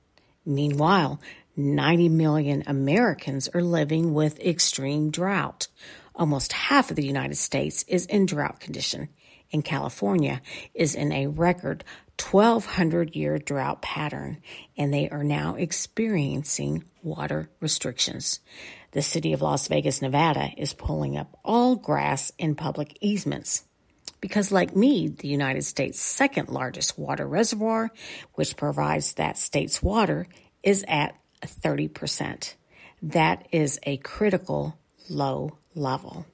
Meanwhile, 0.45 1.19
90 1.59 2.09
million 2.09 2.63
Americans 2.67 3.49
are 3.53 3.61
living 3.61 4.13
with 4.13 4.39
extreme 4.39 5.11
drought. 5.11 5.67
Almost 6.15 6.53
half 6.53 6.89
of 6.89 6.95
the 6.95 7.05
United 7.05 7.35
States 7.35 7.83
is 7.87 8.05
in 8.05 8.25
drought 8.25 8.59
condition, 8.59 9.09
and 9.51 9.63
California 9.63 10.41
is 10.73 10.95
in 10.95 11.11
a 11.11 11.27
record 11.27 11.83
1200 12.19 13.15
year 13.15 13.37
drought 13.37 13.81
pattern, 13.81 14.41
and 14.77 14.93
they 14.93 15.09
are 15.09 15.23
now 15.23 15.55
experiencing 15.55 16.83
water 17.01 17.49
restrictions. 17.59 18.39
The 18.91 19.01
city 19.01 19.33
of 19.33 19.41
Las 19.41 19.67
Vegas, 19.67 20.01
Nevada 20.01 20.51
is 20.57 20.73
pulling 20.73 21.15
up 21.15 21.37
all 21.45 21.75
grass 21.75 22.31
in 22.37 22.55
public 22.55 22.97
easements 23.01 23.63
because, 24.21 24.51
Lake 24.51 24.75
Mead, 24.75 25.19
the 25.19 25.27
United 25.27 25.63
States' 25.63 25.99
second 25.99 26.49
largest 26.49 26.97
water 26.97 27.27
reservoir, 27.27 27.91
which 28.33 28.57
provides 28.57 29.13
that 29.13 29.37
state's 29.37 29.81
water, 29.81 30.27
is 30.63 30.83
at 30.87 31.15
30%. 31.41 32.55
That 33.01 33.47
is 33.51 33.79
a 33.83 33.97
critical 33.97 34.77
low 35.09 35.57
level. 35.73 36.25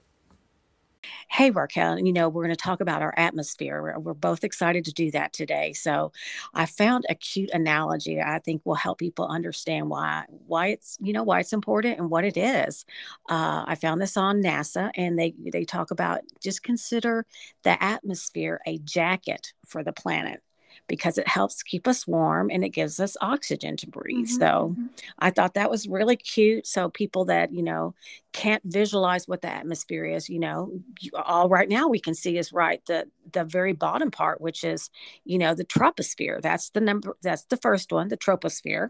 Hey, 1.30 1.52
Raquel, 1.52 2.00
you 2.00 2.14
know, 2.14 2.30
we're 2.30 2.44
going 2.44 2.56
to 2.56 2.62
talk 2.62 2.82
about 2.82 3.02
our 3.02 3.14
atmosphere. 3.18 3.82
We're, 3.82 4.00
we're, 4.00 4.14
both 4.14 4.44
excited 4.44 4.86
to 4.86 4.94
do 4.94 5.12
that 5.12 5.34
today. 5.34 5.74
So 5.74 6.12
I 6.54 6.66
found 6.66 7.06
a 7.10 7.16
cute 7.16 7.50
analogy 7.52 8.22
I 8.22 8.40
think 8.40 8.62
will 8.64 8.76
help 8.76 9.00
people 9.00 9.28
understand 9.28 9.90
why, 9.90 10.26
why 10.48 10.68
it's, 10.68 10.98
you 11.02 11.14
know, 11.14 11.24
why 11.24 11.42
it's 11.42 11.54
important 11.54 12.00
and 12.00 12.10
what 12.10 12.24
it 12.24 12.38
is. 12.38 12.86
Uh, 13.30 13.66
I 13.68 13.76
found 13.76 14.02
this 14.02 14.18
on 14.18 14.42
NASA 14.42 14.92
and 14.96 15.20
they, 15.20 15.34
they 15.38 15.66
talk 15.66 15.92
about 15.92 16.22
just 16.42 16.64
consider 16.64 17.26
the 17.64 17.82
atmosphere 17.84 18.62
a 18.66 18.78
jacket 18.80 19.54
for 19.66 19.84
the 19.84 19.94
planet 19.94 20.42
because 20.88 21.18
it 21.18 21.28
helps 21.28 21.64
keep 21.64 21.88
us 21.88 22.08
warm 22.08 22.50
and 22.52 22.64
it 22.64 22.70
gives 22.70 23.00
us 23.00 23.18
oxygen 23.22 23.78
to 23.78 23.88
breathe. 23.88 24.28
Mm-hmm. 24.28 24.40
So 24.40 24.76
mm-hmm. 24.76 24.86
I 25.20 25.30
thought 25.32 25.56
that 25.56 25.70
was 25.70 25.88
really 25.88 26.16
cute. 26.16 26.68
So 26.68 26.90
people 26.90 27.26
that, 27.26 27.54
you 27.54 27.64
know, 27.64 27.96
can't 28.34 28.64
visualize 28.66 29.28
what 29.28 29.42
the 29.42 29.50
atmosphere 29.50 30.06
is, 30.06 30.30
you 30.30 30.40
know, 30.40 30.72
all 31.14 31.50
right 31.50 31.70
now 31.70 31.88
we 31.88 32.00
can 32.00 32.14
see 32.14 32.38
is 32.38 32.52
right 32.52 32.86
the 32.86 33.08
the 33.32 33.44
very 33.44 33.74
bottom 33.74 34.12
part, 34.12 34.42
which 34.42 34.64
is, 34.64 34.90
you 35.24 35.38
know, 35.38 35.54
the 35.54 35.66
troposphere. 35.66 36.42
That's 36.42 36.70
the 36.70 36.82
number 36.82 37.16
that's 37.22 37.46
the 37.46 37.58
first 37.58 37.92
one, 37.92 38.10
the 38.10 38.18
troposphere. 38.18 38.90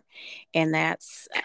And 0.53 0.73
that's 0.73 1.27
uh, 1.35 1.41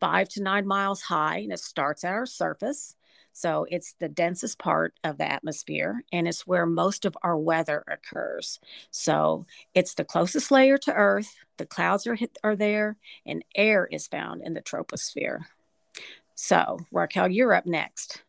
five 0.00 0.28
to 0.30 0.42
nine 0.42 0.66
miles 0.66 1.02
high 1.02 1.38
and 1.38 1.52
it 1.52 1.60
starts 1.60 2.04
at 2.04 2.12
our 2.12 2.26
surface 2.26 2.96
so 3.32 3.66
it's 3.70 3.94
the 3.98 4.08
densest 4.08 4.58
part 4.58 4.94
of 5.04 5.18
the 5.18 5.30
atmosphere 5.30 6.02
and 6.12 6.28
it's 6.28 6.46
where 6.46 6.66
most 6.66 7.04
of 7.04 7.16
our 7.22 7.36
weather 7.36 7.82
occurs. 7.88 8.60
So 8.90 9.46
it's 9.74 9.94
the 9.94 10.04
closest 10.04 10.50
layer 10.50 10.78
to 10.78 10.92
Earth. 10.92 11.34
The 11.56 11.66
clouds 11.66 12.06
are, 12.06 12.18
are 12.44 12.56
there 12.56 12.96
and 13.26 13.44
air 13.54 13.88
is 13.90 14.06
found 14.06 14.42
in 14.42 14.54
the 14.54 14.62
troposphere. 14.62 15.44
So, 16.34 16.78
Raquel, 16.90 17.28
you're 17.28 17.54
up 17.54 17.66
next. 17.66 18.22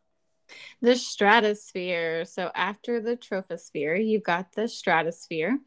The 0.81 0.95
stratosphere. 0.95 2.25
So, 2.25 2.51
after 2.53 2.99
the 2.99 3.17
troposphere, 3.17 4.05
you've 4.05 4.23
got 4.23 4.51
the 4.51 4.67
stratosphere, 4.67 5.57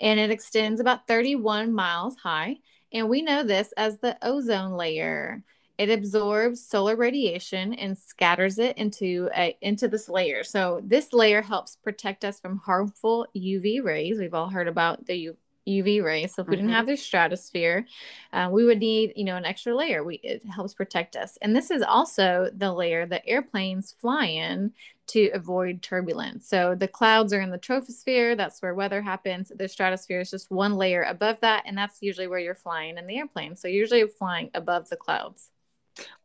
and 0.00 0.20
it 0.20 0.30
extends 0.30 0.80
about 0.80 1.08
31 1.08 1.72
miles 1.72 2.16
high. 2.16 2.58
And 2.92 3.08
we 3.08 3.22
know 3.22 3.42
this 3.42 3.72
as 3.76 3.98
the 3.98 4.16
ozone 4.22 4.72
layer. 4.72 5.42
It 5.78 5.90
absorbs 5.90 6.64
solar 6.64 6.96
radiation 6.96 7.74
and 7.74 7.98
scatters 7.98 8.58
it 8.58 8.78
into 8.78 9.28
a 9.36 9.56
into 9.60 9.88
this 9.88 10.08
layer. 10.08 10.42
So 10.42 10.80
this 10.82 11.12
layer 11.12 11.42
helps 11.42 11.76
protect 11.76 12.24
us 12.24 12.40
from 12.40 12.58
harmful 12.58 13.26
UV 13.36 13.84
rays. 13.84 14.18
We've 14.18 14.32
all 14.32 14.48
heard 14.48 14.68
about 14.68 15.04
the 15.04 15.16
U- 15.16 15.36
UV 15.68 16.02
rays. 16.02 16.34
So 16.34 16.42
if 16.42 16.48
we 16.48 16.56
mm-hmm. 16.56 16.66
didn't 16.66 16.76
have 16.76 16.86
the 16.86 16.96
stratosphere, 16.96 17.86
uh, 18.32 18.48
we 18.50 18.64
would 18.64 18.78
need 18.78 19.12
you 19.16 19.24
know 19.24 19.36
an 19.36 19.44
extra 19.44 19.76
layer. 19.76 20.02
We 20.02 20.16
it 20.16 20.46
helps 20.46 20.72
protect 20.72 21.14
us. 21.14 21.36
And 21.42 21.54
this 21.54 21.70
is 21.70 21.82
also 21.82 22.48
the 22.56 22.72
layer 22.72 23.04
that 23.06 23.22
airplanes 23.26 23.92
fly 23.92 24.26
in 24.26 24.72
to 25.08 25.30
avoid 25.34 25.82
turbulence. 25.82 26.48
So 26.48 26.74
the 26.74 26.88
clouds 26.88 27.32
are 27.32 27.40
in 27.40 27.50
the 27.50 27.58
troposphere. 27.58 28.36
That's 28.36 28.62
where 28.62 28.74
weather 28.74 29.02
happens. 29.02 29.52
The 29.54 29.68
stratosphere 29.68 30.20
is 30.20 30.30
just 30.30 30.50
one 30.50 30.76
layer 30.76 31.02
above 31.02 31.40
that, 31.40 31.64
and 31.66 31.76
that's 31.76 32.00
usually 32.00 32.26
where 32.28 32.38
you're 32.38 32.54
flying 32.54 32.96
in 32.96 33.06
the 33.06 33.18
airplane. 33.18 33.56
So 33.56 33.68
usually 33.68 34.06
flying 34.06 34.50
above 34.54 34.88
the 34.88 34.96
clouds. 34.96 35.50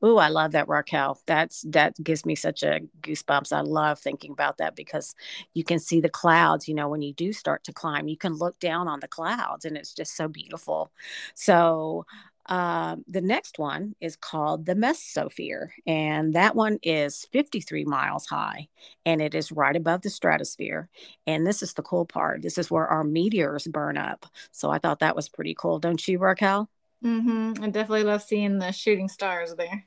Oh, 0.02 0.18
I 0.18 0.30
love 0.30 0.52
that 0.54 0.68
Raquel. 0.68 1.20
That's 1.28 1.62
that 1.70 2.02
gives 2.04 2.26
me 2.26 2.36
such 2.36 2.64
a 2.64 2.82
goosebumps. 3.02 3.54
I 3.54 3.62
love 3.62 4.00
thinking 4.00 4.32
about 4.32 4.58
that 4.58 4.76
because 4.76 5.16
you 5.54 5.64
can 5.64 5.80
see 5.80 6.02
the 6.02 6.10
clouds, 6.10 6.68
you 6.68 6.74
know, 6.74 6.90
when 6.90 7.02
you 7.02 7.14
do 7.14 7.32
start 7.34 7.64
to 7.66 7.74
climb, 7.74 8.08
you 8.08 8.18
can 8.18 8.34
look 8.34 8.60
down 8.60 8.88
on 8.88 9.00
the 9.00 9.08
clouds 9.08 9.66
and 9.66 9.78
it's 9.78 9.94
just 9.94 10.16
so 10.16 10.28
beautiful. 10.28 10.92
So 11.36 12.06
um, 12.48 13.04
the 13.08 13.22
next 13.22 13.60
one 13.60 13.96
is 14.02 14.16
called 14.16 14.66
the 14.66 14.74
mesosphere, 14.76 15.70
and 15.86 16.34
that 16.34 16.56
one 16.56 16.80
is 16.84 17.28
53 17.32 17.86
miles 17.86 18.26
high, 18.26 18.68
and 19.06 19.22
it 19.22 19.36
is 19.36 19.52
right 19.52 19.76
above 19.76 20.02
the 20.02 20.10
stratosphere. 20.10 20.90
And 21.28 21.46
this 21.46 21.62
is 21.62 21.74
the 21.74 21.84
cool 21.84 22.06
part. 22.06 22.42
This 22.42 22.58
is 22.58 22.72
where 22.72 22.88
our 22.88 23.04
meteors 23.04 23.68
burn 23.68 23.98
up. 23.98 24.26
So 24.52 24.72
I 24.72 24.80
thought 24.80 25.00
that 25.00 25.16
was 25.16 25.30
pretty 25.30 25.54
cool, 25.58 25.80
don't 25.80 26.06
you, 26.08 26.18
Raquel? 26.18 26.68
Mm-hmm. 27.04 27.64
I 27.64 27.70
definitely 27.70 28.04
love 28.04 28.22
seeing 28.22 28.60
the 28.60 28.72
shooting 28.72 29.10
stars 29.10 29.56
there. 29.56 29.86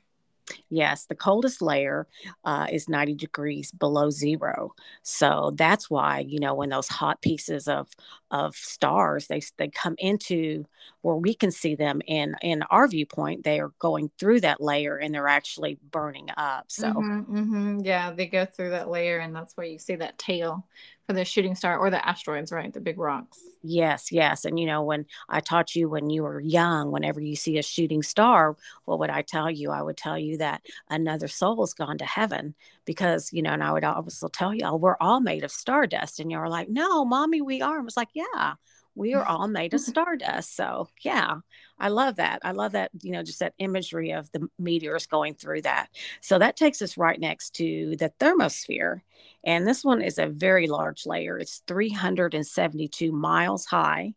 Yes, 0.69 1.05
the 1.05 1.15
coldest 1.15 1.61
layer 1.61 2.07
uh, 2.43 2.67
is 2.71 2.87
90 2.87 3.15
degrees 3.15 3.71
below 3.71 4.11
zero. 4.11 4.73
So 5.01 5.51
that's 5.55 5.89
why, 5.89 6.19
you 6.19 6.39
know, 6.39 6.53
when 6.53 6.69
those 6.69 6.87
hot 6.87 7.21
pieces 7.21 7.67
of 7.67 7.87
of 8.35 8.55
stars. 8.55 9.27
They 9.27 9.41
they 9.57 9.69
come 9.69 9.95
into 9.97 10.65
where 11.01 11.15
we 11.15 11.33
can 11.33 11.51
see 11.51 11.75
them 11.75 12.01
in 12.05 12.35
in 12.41 12.63
our 12.63 12.87
viewpoint. 12.87 13.43
They 13.43 13.59
are 13.59 13.71
going 13.79 14.11
through 14.19 14.41
that 14.41 14.59
layer 14.61 14.97
and 14.97 15.13
they're 15.13 15.27
actually 15.27 15.77
burning 15.91 16.27
up. 16.35 16.65
So 16.67 16.91
mm-hmm, 16.91 17.37
mm-hmm. 17.37 17.79
yeah, 17.85 18.11
they 18.11 18.27
go 18.27 18.45
through 18.45 18.71
that 18.71 18.89
layer, 18.89 19.19
and 19.19 19.33
that's 19.35 19.55
where 19.55 19.67
you 19.67 19.79
see 19.79 19.95
that 19.95 20.17
tail 20.17 20.67
for 21.05 21.13
the 21.13 21.25
shooting 21.25 21.55
star 21.55 21.77
or 21.77 21.89
the 21.89 22.05
asteroids, 22.07 22.51
right? 22.51 22.73
The 22.73 22.81
big 22.81 22.97
rocks. 22.97 23.39
Yes, 23.61 24.11
yes. 24.11 24.45
And 24.45 24.59
you 24.59 24.65
know, 24.65 24.83
when 24.83 25.05
I 25.29 25.39
taught 25.39 25.75
you 25.75 25.89
when 25.89 26.09
you 26.09 26.23
were 26.23 26.39
young, 26.39 26.91
whenever 26.91 27.19
you 27.19 27.35
see 27.35 27.57
a 27.57 27.63
shooting 27.63 28.03
star, 28.03 28.55
what 28.85 28.99
would 28.99 29.09
I 29.09 29.21
tell 29.21 29.49
you? 29.49 29.71
I 29.71 29.81
would 29.81 29.97
tell 29.97 30.17
you 30.17 30.37
that 30.37 30.61
another 30.89 31.27
soul's 31.27 31.73
gone 31.73 31.97
to 31.99 32.05
heaven 32.05 32.55
because, 32.85 33.31
you 33.33 33.41
know, 33.41 33.53
and 33.53 33.63
I 33.63 33.71
would 33.71 33.83
also 33.83 34.27
tell 34.27 34.53
y'all, 34.53 34.79
we're 34.79 34.97
all 34.99 35.19
made 35.19 35.43
of 35.43 35.51
stardust. 35.51 36.19
And 36.19 36.31
you're 36.31 36.49
like, 36.49 36.69
no, 36.69 37.05
mommy, 37.05 37.41
we 37.41 37.61
are. 37.61 37.79
I 37.79 37.81
was 37.81 37.97
like, 37.97 38.09
yeah, 38.13 38.55
we 38.95 39.13
are 39.13 39.25
all 39.25 39.47
made 39.47 39.73
of 39.73 39.81
stardust. 39.81 40.55
So, 40.55 40.87
yeah, 41.01 41.35
I 41.77 41.89
love 41.89 42.15
that. 42.15 42.39
I 42.43 42.51
love 42.51 42.71
that, 42.71 42.91
you 43.01 43.11
know, 43.11 43.23
just 43.23 43.39
that 43.39 43.53
imagery 43.59 44.11
of 44.11 44.31
the 44.31 44.47
meteors 44.57 45.05
going 45.05 45.35
through 45.35 45.63
that. 45.63 45.87
So, 46.21 46.39
that 46.39 46.57
takes 46.57 46.81
us 46.81 46.97
right 46.97 47.19
next 47.19 47.51
to 47.55 47.95
the 47.97 48.11
thermosphere. 48.19 49.01
And 49.43 49.67
this 49.67 49.83
one 49.83 50.01
is 50.01 50.17
a 50.17 50.27
very 50.27 50.67
large 50.67 51.05
layer, 51.05 51.37
it's 51.37 51.61
372 51.67 53.11
miles 53.11 53.65
high. 53.65 54.13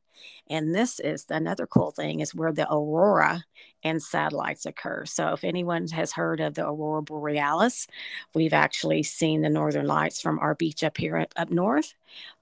And 0.50 0.74
this 0.74 1.00
is 1.00 1.26
another 1.28 1.66
cool 1.66 1.90
thing 1.90 2.20
is 2.20 2.34
where 2.34 2.52
the 2.52 2.66
aurora 2.72 3.44
and 3.82 4.02
satellites 4.02 4.66
occur. 4.66 5.04
So 5.04 5.32
if 5.32 5.44
anyone 5.44 5.86
has 5.88 6.12
heard 6.12 6.40
of 6.40 6.54
the 6.54 6.66
aurora 6.66 7.02
borealis, 7.02 7.86
we've 8.34 8.52
actually 8.52 9.02
seen 9.02 9.42
the 9.42 9.50
northern 9.50 9.86
lights 9.86 10.20
from 10.20 10.38
our 10.38 10.54
beach 10.54 10.82
up 10.82 10.96
here 10.96 11.26
up 11.36 11.50
north. 11.50 11.94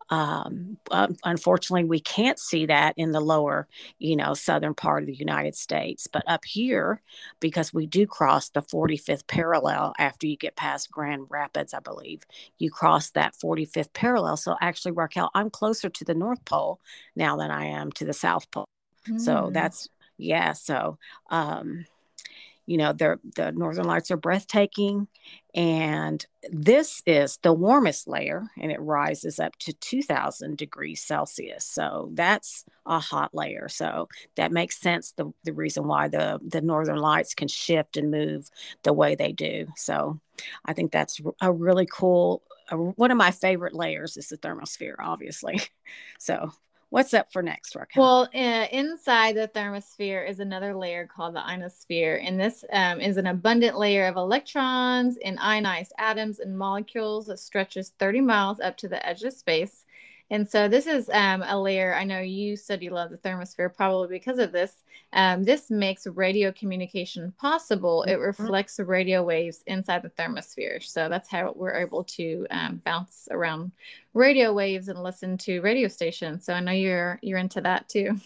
Um, 0.08 0.78
unfortunately, 1.24 1.84
we 1.84 2.00
can't 2.00 2.38
see 2.38 2.66
that 2.66 2.94
in 2.96 3.12
the 3.12 3.20
lower, 3.20 3.66
you 3.98 4.16
know, 4.16 4.34
southern 4.34 4.74
part 4.74 5.02
of 5.02 5.06
the 5.06 5.14
United 5.14 5.56
States. 5.56 6.06
But 6.06 6.22
up 6.26 6.44
here, 6.44 7.02
because 7.40 7.74
we 7.74 7.86
do 7.86 8.06
cross 8.06 8.50
the 8.50 8.62
45th 8.62 9.26
parallel 9.26 9.94
after 9.98 10.26
you 10.26 10.36
get 10.36 10.56
past 10.56 10.90
Grand 10.90 11.26
Rapids, 11.30 11.74
I 11.74 11.80
believe, 11.80 12.22
you 12.58 12.70
cross 12.70 13.10
that 13.10 13.34
45th 13.34 13.92
parallel. 13.92 14.36
So 14.36 14.56
actually, 14.60 14.92
Raquel, 14.92 15.30
I'm 15.34 15.50
closer 15.50 15.88
to 15.88 16.04
the 16.04 16.14
North 16.14 16.44
Pole 16.44 16.80
now 17.16 17.36
than 17.36 17.50
I 17.50 17.66
am 17.66 17.90
to 17.92 18.04
the 18.04 18.12
South 18.12 18.50
Pole. 18.50 18.68
Mm. 19.08 19.20
So 19.20 19.50
that's, 19.52 19.88
yeah. 20.18 20.52
So, 20.52 20.98
um, 21.30 21.84
you 22.66 22.76
know 22.76 22.92
the 22.92 23.18
the 23.36 23.52
northern 23.52 23.86
lights 23.86 24.10
are 24.10 24.16
breathtaking. 24.16 25.08
And 25.54 26.24
this 26.50 27.02
is 27.06 27.38
the 27.42 27.52
warmest 27.52 28.06
layer 28.06 28.44
and 28.60 28.70
it 28.70 28.80
rises 28.80 29.40
up 29.40 29.56
to 29.60 29.72
2000 29.72 30.58
degrees 30.58 31.00
celsius. 31.00 31.64
So 31.64 32.10
that's 32.12 32.64
a 32.84 33.00
hot 33.00 33.34
layer. 33.34 33.68
So 33.68 34.08
that 34.36 34.52
makes 34.52 34.78
sense 34.78 35.12
the, 35.12 35.32
the 35.44 35.54
reason 35.54 35.86
why 35.86 36.08
the 36.08 36.38
the 36.46 36.60
northern 36.60 36.98
lights 36.98 37.34
can 37.34 37.48
shift 37.48 37.96
and 37.96 38.10
move 38.10 38.50
the 38.82 38.92
way 38.92 39.14
they 39.14 39.32
do. 39.32 39.66
So 39.76 40.20
i 40.66 40.72
think 40.74 40.92
that's 40.92 41.18
a 41.40 41.50
really 41.50 41.86
cool 41.90 42.42
one 42.70 43.10
of 43.10 43.16
my 43.16 43.30
favorite 43.30 43.74
layers 43.74 44.16
is 44.16 44.28
the 44.28 44.36
thermosphere 44.38 44.96
obviously. 44.98 45.60
So 46.18 46.50
What's 46.90 47.14
up 47.14 47.32
for 47.32 47.42
next, 47.42 47.74
Raquel? 47.74 48.02
Well, 48.02 48.28
uh, 48.32 48.66
inside 48.70 49.34
the 49.34 49.48
thermosphere 49.48 50.28
is 50.28 50.38
another 50.38 50.74
layer 50.76 51.06
called 51.06 51.34
the 51.34 51.44
ionosphere, 51.44 52.20
and 52.22 52.38
this 52.38 52.64
um, 52.72 53.00
is 53.00 53.16
an 53.16 53.26
abundant 53.26 53.76
layer 53.76 54.06
of 54.06 54.16
electrons 54.16 55.18
and 55.24 55.38
ionized 55.40 55.92
atoms 55.98 56.38
and 56.38 56.56
molecules 56.56 57.26
that 57.26 57.40
stretches 57.40 57.92
30 57.98 58.20
miles 58.20 58.60
up 58.60 58.76
to 58.78 58.88
the 58.88 59.04
edge 59.04 59.22
of 59.24 59.32
space. 59.32 59.84
And 60.30 60.48
so 60.48 60.68
this 60.68 60.86
is 60.86 61.08
um, 61.10 61.42
a 61.46 61.60
layer. 61.60 61.94
I 61.94 62.04
know 62.04 62.20
you 62.20 62.56
said 62.56 62.82
you 62.82 62.90
love 62.90 63.10
the 63.10 63.18
thermosphere 63.18 63.74
probably 63.74 64.08
because 64.08 64.38
of 64.38 64.52
this. 64.52 64.82
Um, 65.12 65.44
this 65.44 65.70
makes 65.70 66.06
radio 66.06 66.50
communication 66.52 67.32
possible. 67.38 68.02
It 68.02 68.14
mm-hmm. 68.14 68.22
reflects 68.22 68.76
the 68.76 68.84
radio 68.84 69.22
waves 69.22 69.62
inside 69.66 70.02
the 70.02 70.10
thermosphere. 70.10 70.82
So 70.82 71.08
that's 71.08 71.28
how 71.28 71.52
we're 71.54 71.76
able 71.76 72.04
to 72.04 72.46
um, 72.50 72.82
bounce 72.84 73.28
around 73.30 73.70
radio 74.14 74.52
waves 74.52 74.88
and 74.88 75.02
listen 75.02 75.38
to 75.38 75.60
radio 75.60 75.88
stations. 75.88 76.44
So 76.44 76.54
I 76.54 76.60
know 76.60 76.72
you're 76.72 77.18
you're 77.22 77.38
into 77.38 77.60
that 77.60 77.88
too. 77.88 78.16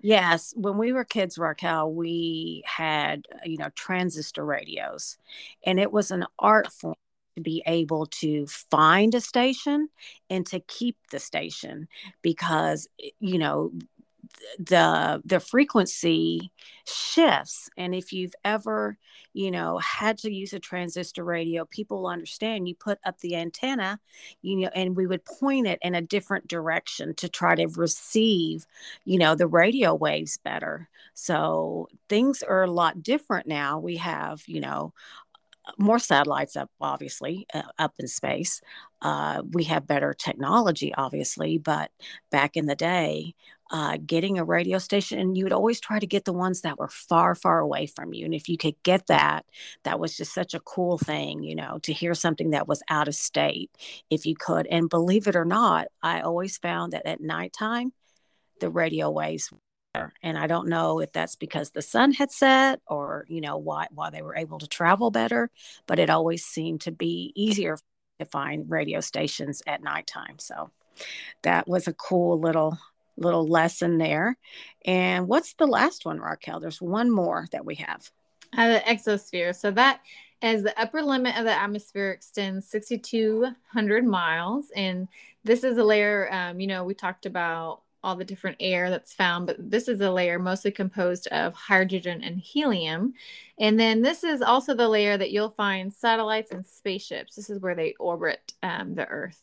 Yes, 0.00 0.54
when 0.56 0.78
we 0.78 0.92
were 0.92 1.04
kids, 1.04 1.36
Raquel, 1.36 1.92
we 1.92 2.62
had 2.64 3.26
you 3.44 3.58
know 3.58 3.68
transistor 3.74 4.44
radios, 4.44 5.18
and 5.64 5.78
it 5.78 5.92
was 5.92 6.10
an 6.10 6.24
art 6.38 6.72
form 6.72 6.94
to 7.38 7.42
be 7.42 7.62
able 7.66 8.06
to 8.06 8.46
find 8.46 9.14
a 9.14 9.20
station 9.20 9.88
and 10.30 10.46
to 10.46 10.60
keep 10.60 10.96
the 11.10 11.18
station 11.18 11.88
because 12.22 12.88
eh, 13.02 13.10
you 13.20 13.38
know 13.38 13.72
the 14.58 15.22
the 15.24 15.40
frequency 15.40 16.52
shifts. 16.86 17.68
And 17.76 17.94
if 17.94 18.12
you've 18.12 18.34
ever 18.44 18.96
you 19.32 19.50
know 19.50 19.78
had 19.78 20.18
to 20.18 20.32
use 20.32 20.52
a 20.52 20.58
transistor 20.58 21.24
radio 21.24 21.64
people 21.64 22.06
understand 22.06 22.68
you 22.68 22.74
put 22.74 22.98
up 23.04 23.18
the 23.20 23.36
antenna 23.36 24.00
you 24.42 24.56
know 24.56 24.70
and 24.74 24.96
we 24.96 25.06
would 25.06 25.24
point 25.24 25.66
it 25.66 25.78
in 25.82 25.94
a 25.94 26.00
different 26.02 26.48
direction 26.48 27.14
to 27.16 27.28
try 27.28 27.54
to 27.54 27.66
receive 27.68 28.66
you 29.04 29.18
know 29.18 29.34
the 29.34 29.46
radio 29.46 29.94
waves 29.94 30.38
better. 30.38 30.88
So 31.14 31.88
things 32.08 32.42
are 32.42 32.62
a 32.64 32.70
lot 32.70 33.02
different 33.02 33.46
now. 33.46 33.78
We 33.78 33.96
have 33.96 34.42
you 34.46 34.60
know 34.60 34.92
more 35.76 35.98
satellites 35.98 36.56
up, 36.56 36.70
obviously, 36.80 37.46
uh, 37.52 37.62
up 37.78 37.94
in 37.98 38.08
space. 38.08 38.60
Uh, 39.02 39.42
we 39.52 39.64
have 39.64 39.86
better 39.86 40.14
technology, 40.14 40.94
obviously, 40.94 41.58
but 41.58 41.90
back 42.30 42.56
in 42.56 42.66
the 42.66 42.74
day, 42.74 43.34
uh, 43.70 43.98
getting 44.04 44.38
a 44.38 44.44
radio 44.44 44.78
station, 44.78 45.18
and 45.18 45.36
you 45.36 45.44
would 45.44 45.52
always 45.52 45.80
try 45.80 45.98
to 45.98 46.06
get 46.06 46.24
the 46.24 46.32
ones 46.32 46.62
that 46.62 46.78
were 46.78 46.88
far, 46.88 47.34
far 47.34 47.58
away 47.58 47.86
from 47.86 48.14
you. 48.14 48.24
And 48.24 48.34
if 48.34 48.48
you 48.48 48.56
could 48.56 48.82
get 48.82 49.06
that, 49.08 49.44
that 49.84 50.00
was 50.00 50.16
just 50.16 50.32
such 50.32 50.54
a 50.54 50.60
cool 50.60 50.96
thing, 50.96 51.42
you 51.42 51.54
know, 51.54 51.78
to 51.82 51.92
hear 51.92 52.14
something 52.14 52.50
that 52.50 52.66
was 52.66 52.82
out 52.88 53.08
of 53.08 53.14
state, 53.14 53.70
if 54.10 54.24
you 54.24 54.34
could. 54.34 54.66
And 54.68 54.88
believe 54.88 55.26
it 55.26 55.36
or 55.36 55.44
not, 55.44 55.88
I 56.02 56.20
always 56.20 56.56
found 56.56 56.92
that 56.92 57.06
at 57.06 57.20
nighttime, 57.20 57.92
the 58.60 58.70
radio 58.70 59.10
waves 59.10 59.50
and 59.94 60.38
i 60.38 60.46
don't 60.46 60.68
know 60.68 61.00
if 61.00 61.12
that's 61.12 61.36
because 61.36 61.70
the 61.70 61.82
sun 61.82 62.12
had 62.12 62.30
set 62.30 62.80
or 62.86 63.24
you 63.28 63.40
know 63.40 63.56
why 63.56 63.86
why 63.90 64.10
they 64.10 64.22
were 64.22 64.36
able 64.36 64.58
to 64.58 64.66
travel 64.66 65.10
better 65.10 65.50
but 65.86 65.98
it 65.98 66.10
always 66.10 66.44
seemed 66.44 66.80
to 66.80 66.92
be 66.92 67.32
easier 67.34 67.76
to 68.18 68.24
find 68.24 68.70
radio 68.70 69.00
stations 69.00 69.62
at 69.66 69.82
nighttime 69.82 70.38
so 70.38 70.70
that 71.42 71.68
was 71.68 71.88
a 71.88 71.92
cool 71.92 72.38
little 72.40 72.78
little 73.18 73.46
lesson 73.46 73.98
there. 73.98 74.36
And 74.84 75.28
what's 75.28 75.54
the 75.54 75.66
last 75.66 76.06
one 76.06 76.20
raquel? 76.20 76.60
There's 76.60 76.80
one 76.80 77.10
more 77.10 77.46
that 77.52 77.64
we 77.64 77.76
have. 77.76 78.10
Uh, 78.56 78.74
the 78.74 78.80
exosphere. 78.80 79.54
So 79.54 79.70
that 79.72 80.00
as 80.40 80.62
the 80.62 80.80
upper 80.80 81.02
limit 81.02 81.36
of 81.36 81.44
the 81.44 81.52
atmosphere 81.52 82.12
extends 82.12 82.68
6200 82.68 84.04
miles 84.04 84.66
and 84.74 85.08
this 85.42 85.64
is 85.64 85.78
a 85.78 85.84
layer 85.84 86.32
um, 86.32 86.60
you 86.60 86.68
know 86.68 86.84
we 86.84 86.94
talked 86.94 87.26
about 87.26 87.80
all 88.02 88.16
the 88.16 88.24
different 88.24 88.56
air 88.60 88.90
that's 88.90 89.12
found, 89.12 89.46
but 89.46 89.56
this 89.58 89.88
is 89.88 90.00
a 90.00 90.10
layer 90.10 90.38
mostly 90.38 90.70
composed 90.70 91.26
of 91.28 91.54
hydrogen 91.54 92.22
and 92.22 92.38
helium. 92.38 93.14
And 93.58 93.78
then 93.78 94.02
this 94.02 94.22
is 94.22 94.40
also 94.40 94.74
the 94.74 94.88
layer 94.88 95.16
that 95.16 95.30
you'll 95.30 95.50
find 95.50 95.92
satellites 95.92 96.52
and 96.52 96.64
spaceships. 96.64 97.34
This 97.34 97.50
is 97.50 97.60
where 97.60 97.74
they 97.74 97.94
orbit 97.98 98.52
um, 98.62 98.94
the 98.94 99.06
Earth. 99.06 99.42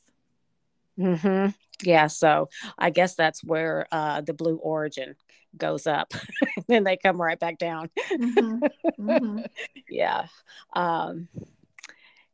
Mm-hmm. 0.97 1.49
Yeah, 1.83 2.07
so 2.07 2.49
I 2.77 2.89
guess 2.89 3.15
that's 3.15 3.43
where 3.43 3.87
uh, 3.91 4.21
the 4.21 4.33
blue 4.33 4.55
origin 4.55 5.15
goes 5.57 5.87
up, 5.87 6.13
then 6.67 6.83
they 6.83 6.97
come 6.97 7.21
right 7.21 7.39
back 7.39 7.57
down. 7.57 7.89
Mm-hmm. 8.11 8.63
Mm-hmm. 8.99 9.39
yeah, 9.89 10.27
um, 10.73 11.27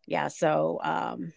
yeah. 0.06 0.28
So 0.28 0.80
um, 0.84 1.34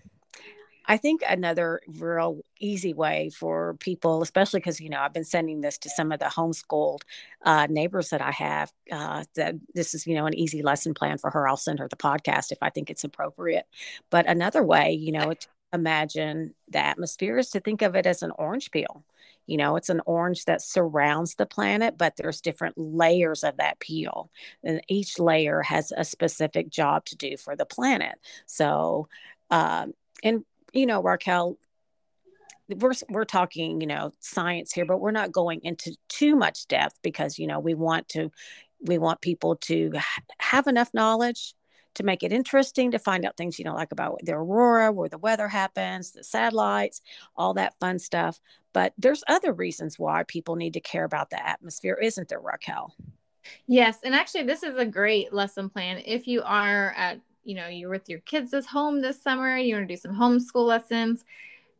I 0.87 0.97
think 0.97 1.23
another 1.27 1.81
real 1.87 2.45
easy 2.61 2.93
way 2.93 3.31
for 3.31 3.75
people, 3.75 4.23
especially 4.23 4.61
because 4.61 4.81
you 4.81 4.91
know 4.91 5.01
I've 5.01 5.13
been 5.15 5.25
sending 5.25 5.61
this 5.61 5.79
to 5.79 5.91
some 5.91 6.13
of 6.13 6.21
the 6.21 6.27
homeschooled 6.27 7.01
uh, 7.43 7.67
neighbors 7.71 8.11
that 8.11 8.21
I 8.21 8.31
have. 8.33 8.73
Uh, 8.91 9.25
that 9.37 9.55
this 9.75 9.95
is 9.95 10.07
you 10.07 10.15
know 10.15 10.27
an 10.27 10.35
easy 10.35 10.63
lesson 10.63 10.95
plan 10.95 11.19
for 11.19 11.31
her. 11.31 11.49
I'll 11.49 11.57
send 11.57 11.79
her 11.79 11.89
the 11.89 11.97
podcast 11.97 12.53
if 12.53 12.59
I 12.63 12.71
think 12.71 12.91
it's 12.91 13.05
appropriate. 13.05 13.67
But 14.11 14.27
another 14.29 14.63
way, 14.63 14.93
you 14.93 15.13
know, 15.13 15.33
to 15.35 15.49
imagine 15.73 16.55
the 16.69 16.79
atmosphere 16.79 17.39
is 17.39 17.51
to 17.51 17.61
think 17.61 17.83
of 17.83 17.95
it 17.97 18.07
as 18.07 18.23
an 18.23 18.33
orange 18.39 18.71
peel. 18.71 19.05
You 19.47 19.59
know, 19.59 19.77
it's 19.77 19.91
an 19.91 20.01
orange 20.07 20.47
that 20.47 20.63
surrounds 20.63 21.35
the 21.35 21.47
planet, 21.47 21.99
but 21.99 22.17
there's 22.17 22.41
different 22.41 22.77
layers 22.79 23.45
of 23.45 23.59
that 23.59 23.79
peel, 23.79 24.31
and 24.63 24.83
each 24.89 25.19
layer 25.19 25.63
has 25.63 25.93
a 25.97 26.05
specific 26.05 26.71
job 26.71 27.05
to 27.07 27.17
do 27.17 27.37
for 27.37 27.57
the 27.57 27.67
planet. 27.67 28.19
So, 28.47 29.09
um, 29.51 29.93
and 30.23 30.45
you 30.75 30.87
know, 30.87 31.03
Raquel, 31.03 31.57
we're 32.69 32.93
we're 33.09 33.25
talking, 33.25 33.81
you 33.81 33.87
know, 33.87 34.13
science 34.21 34.73
here, 34.73 34.85
but 34.85 35.01
we're 35.01 35.11
not 35.11 35.33
going 35.33 35.61
into 35.63 35.97
too 36.09 36.35
much 36.37 36.67
depth 36.67 36.99
because 37.03 37.39
you 37.39 37.47
know 37.47 37.61
we 37.61 37.75
want 37.75 38.09
to 38.11 38.31
we 38.81 38.99
want 38.99 39.21
people 39.21 39.57
to 39.57 39.93
have 40.41 40.67
enough 40.67 40.93
knowledge 40.93 41.55
to 41.95 42.03
make 42.03 42.25
it 42.25 42.33
interesting 42.33 42.91
to 42.91 42.99
find 42.99 43.25
out 43.25 43.37
things 43.37 43.59
you 43.59 43.65
don't 43.65 43.77
like 43.77 43.93
about 43.93 44.19
the 44.25 44.33
aurora 44.33 44.91
where 44.91 45.09
the 45.09 45.19
weather 45.19 45.47
happens 45.47 46.11
the 46.11 46.25
satellites 46.25 47.01
all 47.37 47.55
that 47.55 47.79
fun 47.79 47.99
stuff. 47.99 48.41
But 48.73 48.93
there's 48.99 49.23
other 49.29 49.53
reasons 49.53 49.99
why 49.99 50.25
people 50.25 50.57
need 50.57 50.73
to 50.73 50.81
care 50.81 51.05
about 51.05 51.31
the 51.31 51.47
atmosphere 51.47 51.99
isn't 52.03 52.29
there 52.29 52.41
raquel? 52.41 52.95
Yes 53.67 53.99
and 54.03 54.15
actually 54.15 54.45
this 54.45 54.63
is 54.63 54.77
a 54.77 54.87
great 54.87 55.33
lesson 55.33 55.69
plan. 55.71 56.03
If 56.05 56.27
you 56.27 56.43
are 56.43 56.93
at 56.97 57.21
you 57.45 57.55
know 57.55 57.69
you're 57.69 57.91
with 57.91 58.09
your 58.09 58.21
kids 58.21 58.51
this 58.51 58.67
home 58.67 59.01
this 59.01 59.23
summer 59.23 59.57
you 59.57 59.75
want 59.75 59.89
to 59.89 59.95
do 59.95 60.01
some 60.01 60.15
homeschool 60.15 60.67
lessons. 60.67 61.25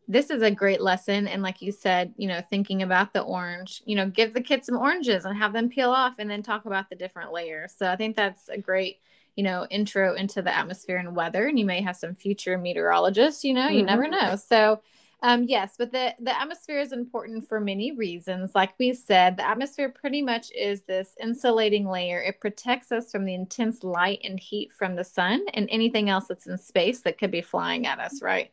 This 0.07 0.29
is 0.29 0.43
a 0.43 0.51
great 0.51 0.83
lesson 0.83 1.27
and 1.27 1.43
like 1.43 1.63
you 1.63 1.73
said 1.73 2.13
you 2.17 2.29
know 2.29 2.43
thinking 2.51 2.83
about 2.83 3.13
the 3.13 3.23
orange 3.23 3.83
you 3.87 3.97
know 3.97 4.09
give 4.09 4.35
the 4.35 4.41
kids 4.41 4.67
some 4.67 4.77
oranges 4.77 5.25
and 5.25 5.37
have 5.37 5.53
them 5.53 5.69
peel 5.69 5.91
off 5.91 6.15
and 6.19 6.31
then 6.31 6.43
talk 6.43 6.67
about 6.67 6.89
the 6.91 6.97
different 6.97 7.33
layers. 7.33 7.75
So 7.77 7.89
i 7.89 7.97
think 7.97 8.17
that's 8.17 8.49
a 8.49 8.59
great 8.59 9.01
you 9.37 9.43
know 9.43 9.67
intro 9.71 10.15
into 10.15 10.43
the 10.43 10.57
atmosphere 10.57 10.99
and 10.99 11.17
weather 11.17 11.49
and 11.49 11.59
you 11.59 11.65
may 11.65 11.81
have 11.81 11.97
some 11.97 12.15
future 12.15 12.57
meteorologists 12.57 13.45
you 13.45 13.53
know 13.53 13.69
you 13.69 13.79
mm-hmm. 13.79 13.87
never 13.87 14.09
know. 14.09 14.37
So 14.37 14.81
um, 15.23 15.45
yes, 15.45 15.75
but 15.79 15.93
the, 15.93 16.15
the 16.21 16.39
atmosphere 16.39 16.81
is 16.81 16.93
important 16.93 17.49
for 17.49 17.61
many 17.61 17.93
reasons. 17.93 18.51
Like 18.55 18.75
we 18.79 18.93
said, 18.93 19.37
the 19.37 19.47
atmosphere 19.47 19.89
pretty 19.89 20.23
much 20.23 20.51
is 20.53 20.83
this 20.83 21.15
insulating 21.23 21.87
layer. 21.89 22.21
It 22.21 22.41
protects 22.41 22.93
us 22.93 23.11
from 23.11 23.25
the 23.25 23.35
intense 23.35 23.83
light 23.83 24.21
and 24.25 24.39
heat 24.39 24.73
from 24.73 24.97
the 24.97 25.05
sun 25.05 25.45
and 25.55 25.69
anything 25.71 26.11
else 26.11 26.27
that's 26.27 26.47
in 26.47 26.59
space 26.59 27.01
that 27.01 27.19
could 27.19 27.31
be 27.31 27.43
flying 27.43 27.87
at 27.87 27.99
us, 27.99 28.21
right? 28.21 28.51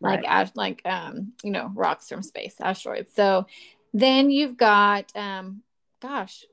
like 0.00 0.20
right. 0.20 0.28
Ash, 0.28 0.50
like 0.54 0.82
um, 0.84 1.32
you 1.42 1.50
know, 1.50 1.70
rocks 1.74 2.08
from 2.08 2.22
space, 2.22 2.54
asteroids. 2.60 3.12
So 3.14 3.46
then 3.92 4.30
you've 4.30 4.56
got 4.56 5.14
um, 5.14 5.62
gosh, 6.00 6.44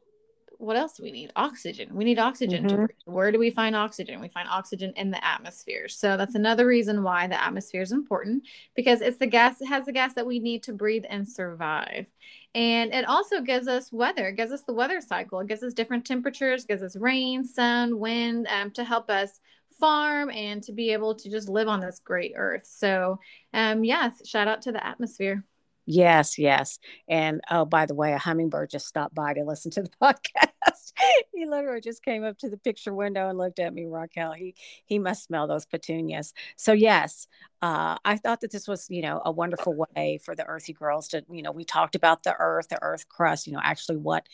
what 0.59 0.77
else 0.77 0.93
do 0.97 1.03
we 1.03 1.11
need? 1.11 1.31
Oxygen. 1.35 1.89
We 1.93 2.03
need 2.03 2.19
oxygen 2.19 2.63
mm-hmm. 2.63 2.69
to 2.69 2.75
breathe. 2.75 2.97
Where 3.05 3.31
do 3.31 3.39
we 3.39 3.49
find 3.49 3.75
oxygen? 3.75 4.19
We 4.19 4.27
find 4.27 4.47
oxygen 4.49 4.93
in 4.95 5.11
the 5.11 5.23
atmosphere. 5.23 5.87
So 5.87 6.17
that's 6.17 6.35
another 6.35 6.65
reason 6.65 7.03
why 7.03 7.27
the 7.27 7.41
atmosphere 7.41 7.81
is 7.81 7.91
important 7.91 8.43
because 8.75 9.01
it's 9.01 9.17
the 9.17 9.27
gas, 9.27 9.61
it 9.61 9.67
has 9.67 9.85
the 9.85 9.91
gas 9.91 10.13
that 10.13 10.25
we 10.25 10.39
need 10.39 10.63
to 10.63 10.73
breathe 10.73 11.05
and 11.09 11.27
survive. 11.27 12.07
And 12.55 12.93
it 12.93 13.07
also 13.07 13.41
gives 13.41 13.67
us 13.67 13.91
weather, 13.91 14.29
it 14.29 14.35
gives 14.35 14.51
us 14.51 14.63
the 14.63 14.73
weather 14.73 14.99
cycle. 15.01 15.39
It 15.39 15.47
gives 15.47 15.63
us 15.63 15.73
different 15.73 16.05
temperatures, 16.05 16.65
gives 16.65 16.81
us 16.81 16.95
rain, 16.95 17.43
sun, 17.43 17.99
wind 17.99 18.47
um, 18.49 18.71
to 18.71 18.83
help 18.83 19.09
us 19.09 19.39
farm 19.79 20.29
and 20.31 20.63
to 20.63 20.71
be 20.71 20.91
able 20.91 21.13
to 21.15 21.29
just 21.29 21.49
live 21.49 21.67
on 21.67 21.79
this 21.79 22.01
great 22.03 22.33
earth. 22.35 22.65
So, 22.65 23.19
um, 23.53 23.83
yes, 23.83 24.27
shout 24.27 24.47
out 24.47 24.61
to 24.63 24.71
the 24.71 24.85
atmosphere. 24.85 25.43
Yes, 25.89 26.37
yes. 26.37 26.79
And 27.07 27.39
oh, 27.49 27.63
by 27.63 27.85
the 27.85 27.95
way, 27.95 28.11
a 28.11 28.17
hummingbird 28.17 28.69
just 28.71 28.87
stopped 28.87 29.15
by 29.15 29.33
to 29.33 29.43
listen 29.45 29.71
to 29.71 29.83
the 29.83 29.89
podcast. 30.01 30.91
he 31.33 31.45
literally 31.45 31.79
just 31.79 32.03
came 32.03 32.25
up 32.25 32.37
to 32.39 32.49
the 32.49 32.57
picture 32.57 32.93
window 32.93 33.29
and 33.29 33.37
looked 33.37 33.59
at 33.59 33.73
me, 33.73 33.85
Raquel. 33.85 34.33
He 34.33 34.53
he 34.85 34.99
must 34.99 35.23
smell 35.23 35.47
those 35.47 35.65
petunias. 35.65 36.33
So 36.57 36.73
yes, 36.73 37.27
uh, 37.61 37.95
I 38.03 38.17
thought 38.17 38.41
that 38.41 38.51
this 38.51 38.67
was, 38.67 38.87
you 38.89 39.01
know, 39.01 39.21
a 39.23 39.31
wonderful 39.31 39.75
way 39.95 40.19
for 40.23 40.35
the 40.35 40.45
earthy 40.45 40.73
girls 40.73 41.07
to, 41.09 41.23
you 41.31 41.41
know, 41.41 41.51
we 41.53 41.63
talked 41.63 41.95
about 41.95 42.23
the 42.23 42.35
earth, 42.37 42.67
the 42.67 42.79
earth 42.83 43.07
crust, 43.07 43.47
you 43.47 43.53
know, 43.53 43.61
actually 43.63 43.97
what 43.97 44.27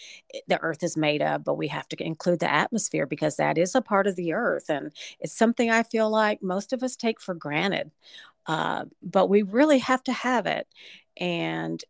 the 0.47 0.59
earth 0.61 0.81
is 0.83 0.97
made 0.97 1.21
of, 1.21 1.43
but 1.43 1.55
we 1.55 1.67
have 1.67 1.87
to 1.89 2.03
include 2.03 2.39
the 2.39 2.51
atmosphere 2.51 3.05
because 3.05 3.35
that 3.37 3.57
is 3.59 3.75
a 3.75 3.81
part 3.81 4.07
of 4.07 4.15
the 4.15 4.33
earth. 4.33 4.69
And 4.69 4.91
it's 5.19 5.33
something 5.37 5.69
I 5.69 5.83
feel 5.83 6.09
like 6.09 6.41
most 6.41 6.73
of 6.73 6.81
us 6.83 6.95
take 6.95 7.21
for 7.21 7.35
granted. 7.35 7.91
Uh, 8.45 8.85
but 9.01 9.29
we 9.29 9.41
really 9.41 9.79
have 9.79 10.03
to 10.03 10.11
have 10.11 10.45
it. 10.45 10.67
And 11.17 11.83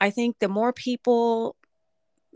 I 0.00 0.10
think 0.10 0.38
the 0.38 0.48
more 0.48 0.72
people 0.72 1.56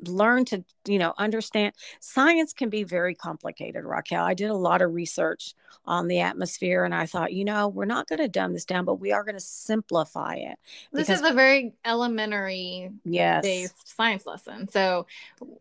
learn 0.06 0.44
to 0.46 0.64
you 0.86 0.98
know 0.98 1.14
understand. 1.18 1.74
Science 2.00 2.52
can 2.52 2.70
be 2.70 2.84
very 2.84 3.14
complicated 3.14 3.84
raquel. 3.84 4.24
I 4.24 4.34
did 4.34 4.50
a 4.50 4.54
lot 4.54 4.82
of 4.82 4.92
research 4.92 5.54
on 5.86 6.08
the 6.08 6.20
atmosphere 6.20 6.84
and 6.84 6.94
i 6.94 7.06
thought 7.06 7.32
you 7.32 7.44
know 7.44 7.66
we're 7.66 7.84
not 7.84 8.06
going 8.06 8.18
to 8.18 8.28
dumb 8.28 8.52
this 8.52 8.64
down 8.64 8.84
but 8.84 8.96
we 8.96 9.12
are 9.12 9.24
going 9.24 9.34
to 9.34 9.40
simplify 9.40 10.34
it 10.34 10.58
this 10.92 11.08
is 11.08 11.22
a 11.22 11.32
very 11.32 11.72
elementary 11.84 12.90
yes. 13.04 13.42
based 13.42 13.96
science 13.96 14.26
lesson 14.26 14.68
so 14.68 15.06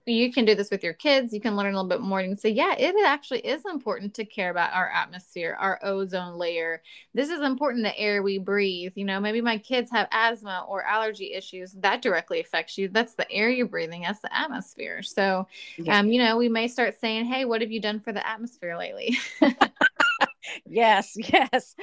you 0.05 0.31
can 0.31 0.45
do 0.45 0.53
this 0.55 0.69
with 0.69 0.83
your 0.83 0.93
kids 0.93 1.33
you 1.33 1.39
can 1.39 1.55
learn 1.55 1.73
a 1.73 1.81
little 1.81 1.89
bit 1.89 2.01
more 2.01 2.19
and 2.19 2.39
say 2.39 2.49
yeah 2.49 2.75
it 2.77 2.93
actually 3.05 3.39
is 3.39 3.63
important 3.65 4.13
to 4.13 4.25
care 4.25 4.49
about 4.49 4.73
our 4.73 4.89
atmosphere 4.89 5.57
our 5.59 5.79
ozone 5.83 6.37
layer. 6.37 6.81
This 7.13 7.29
is 7.29 7.41
important 7.41 7.83
the 7.83 7.97
air 7.97 8.21
we 8.21 8.37
breathe 8.37 8.93
you 8.95 9.05
know 9.05 9.19
maybe 9.19 9.41
my 9.41 9.57
kids 9.57 9.89
have 9.91 10.07
asthma 10.11 10.65
or 10.67 10.83
allergy 10.83 11.33
issues 11.33 11.71
that 11.73 12.01
directly 12.01 12.39
affects 12.39 12.77
you 12.77 12.87
that's 12.89 13.15
the 13.15 13.29
air 13.31 13.49
you're 13.49 13.67
breathing 13.67 14.01
that's 14.01 14.19
the 14.19 14.28
atmosphere 14.31 15.03
so, 15.03 15.47
yeah. 15.77 15.99
um, 15.99 16.07
you 16.09 16.19
know, 16.19 16.37
we 16.37 16.49
may 16.49 16.67
start 16.67 16.99
saying, 16.99 17.25
"Hey, 17.25 17.45
what 17.45 17.61
have 17.61 17.71
you 17.71 17.81
done 17.81 17.99
for 17.99 18.13
the 18.13 18.25
atmosphere 18.25 18.77
lately?" 18.77 19.17
yes, 20.65 21.15
yes. 21.15 21.75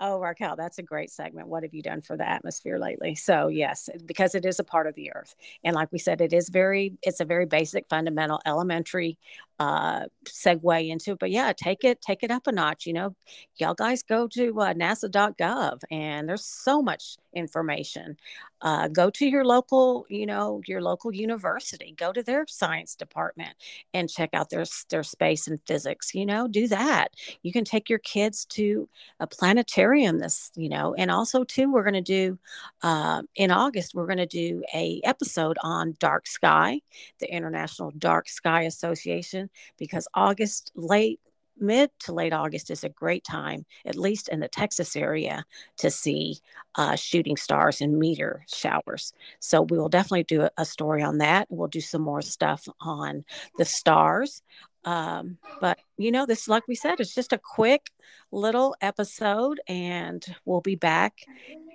Oh, 0.00 0.20
Raquel, 0.20 0.54
that's 0.54 0.78
a 0.78 0.82
great 0.82 1.10
segment. 1.10 1.48
What 1.48 1.64
have 1.64 1.74
you 1.74 1.82
done 1.82 2.02
for 2.02 2.16
the 2.16 2.28
atmosphere 2.28 2.78
lately? 2.78 3.16
So, 3.16 3.48
yes, 3.48 3.88
because 4.06 4.36
it 4.36 4.44
is 4.44 4.60
a 4.60 4.64
part 4.64 4.86
of 4.86 4.94
the 4.94 5.10
earth. 5.12 5.34
And 5.64 5.74
like 5.74 5.90
we 5.90 5.98
said, 5.98 6.20
it 6.20 6.32
is 6.32 6.50
very, 6.50 6.96
it's 7.02 7.18
a 7.18 7.24
very 7.24 7.46
basic, 7.46 7.88
fundamental, 7.88 8.40
elementary 8.46 9.18
uh, 9.58 10.04
segue 10.24 10.88
into 10.88 11.12
it. 11.12 11.18
But 11.18 11.32
yeah, 11.32 11.52
take 11.52 11.82
it, 11.82 12.00
take 12.00 12.22
it 12.22 12.30
up 12.30 12.46
a 12.46 12.52
notch. 12.52 12.86
You 12.86 12.92
know, 12.92 13.16
y'all 13.56 13.74
guys 13.74 14.04
go 14.04 14.28
to 14.28 14.60
uh, 14.60 14.74
nasa.gov 14.74 15.80
and 15.90 16.28
there's 16.28 16.44
so 16.44 16.80
much 16.80 17.16
information. 17.34 18.18
Uh, 18.60 18.88
go 18.88 19.10
to 19.10 19.26
your 19.26 19.44
local, 19.44 20.06
you 20.08 20.26
know, 20.26 20.60
your 20.66 20.80
local 20.80 21.12
university, 21.14 21.94
go 21.96 22.12
to 22.12 22.22
their 22.22 22.44
science 22.48 22.94
department 22.94 23.54
and 23.94 24.10
check 24.10 24.30
out 24.32 24.50
their, 24.50 24.64
their 24.90 25.02
space 25.02 25.46
and 25.46 25.60
physics, 25.66 26.14
you 26.14 26.26
know, 26.26 26.48
do 26.48 26.66
that. 26.68 27.08
You 27.42 27.52
can 27.52 27.64
take 27.64 27.88
your 27.88 27.98
kids 28.00 28.44
to 28.46 28.88
a 29.20 29.26
planetarium 29.26 30.18
this, 30.18 30.50
you 30.56 30.68
know, 30.68 30.94
and 30.94 31.10
also 31.10 31.44
too, 31.44 31.72
we're 31.72 31.84
going 31.84 31.94
to 31.94 32.00
do 32.00 32.38
uh, 32.82 33.22
in 33.34 33.50
August, 33.50 33.94
we're 33.94 34.06
going 34.06 34.18
to 34.18 34.26
do 34.26 34.62
a 34.74 35.00
episode 35.04 35.56
on 35.62 35.96
dark 35.98 36.26
sky, 36.26 36.80
the 37.20 37.32
International 37.32 37.90
Dark 37.92 38.28
Sky 38.28 38.62
Association 38.62 39.50
because 39.78 40.08
August, 40.14 40.72
late, 40.74 41.20
mid 41.60 41.90
to 42.00 42.12
late 42.12 42.32
August 42.32 42.70
is 42.70 42.84
a 42.84 42.88
great 42.88 43.24
time, 43.24 43.64
at 43.84 43.96
least 43.96 44.28
in 44.28 44.40
the 44.40 44.48
Texas 44.48 44.96
area, 44.96 45.44
to 45.78 45.90
see 45.90 46.38
uh, 46.74 46.96
shooting 46.96 47.36
stars 47.36 47.80
and 47.80 47.98
meteor 47.98 48.44
showers. 48.52 49.12
So 49.40 49.62
we 49.62 49.78
will 49.78 49.88
definitely 49.88 50.24
do 50.24 50.42
a, 50.42 50.50
a 50.56 50.64
story 50.64 51.02
on 51.02 51.18
that. 51.18 51.46
We'll 51.50 51.68
do 51.68 51.80
some 51.80 52.02
more 52.02 52.22
stuff 52.22 52.68
on 52.80 53.24
the 53.56 53.64
stars. 53.64 54.42
Um, 54.84 55.38
but 55.60 55.78
you 55.96 56.10
know, 56.12 56.24
this, 56.24 56.48
like 56.48 56.66
we 56.68 56.74
said, 56.74 57.00
it's 57.00 57.14
just 57.14 57.32
a 57.32 57.38
quick 57.38 57.90
little 58.30 58.74
episode, 58.80 59.60
and 59.68 60.24
we'll 60.44 60.60
be 60.60 60.76
back, 60.76 61.24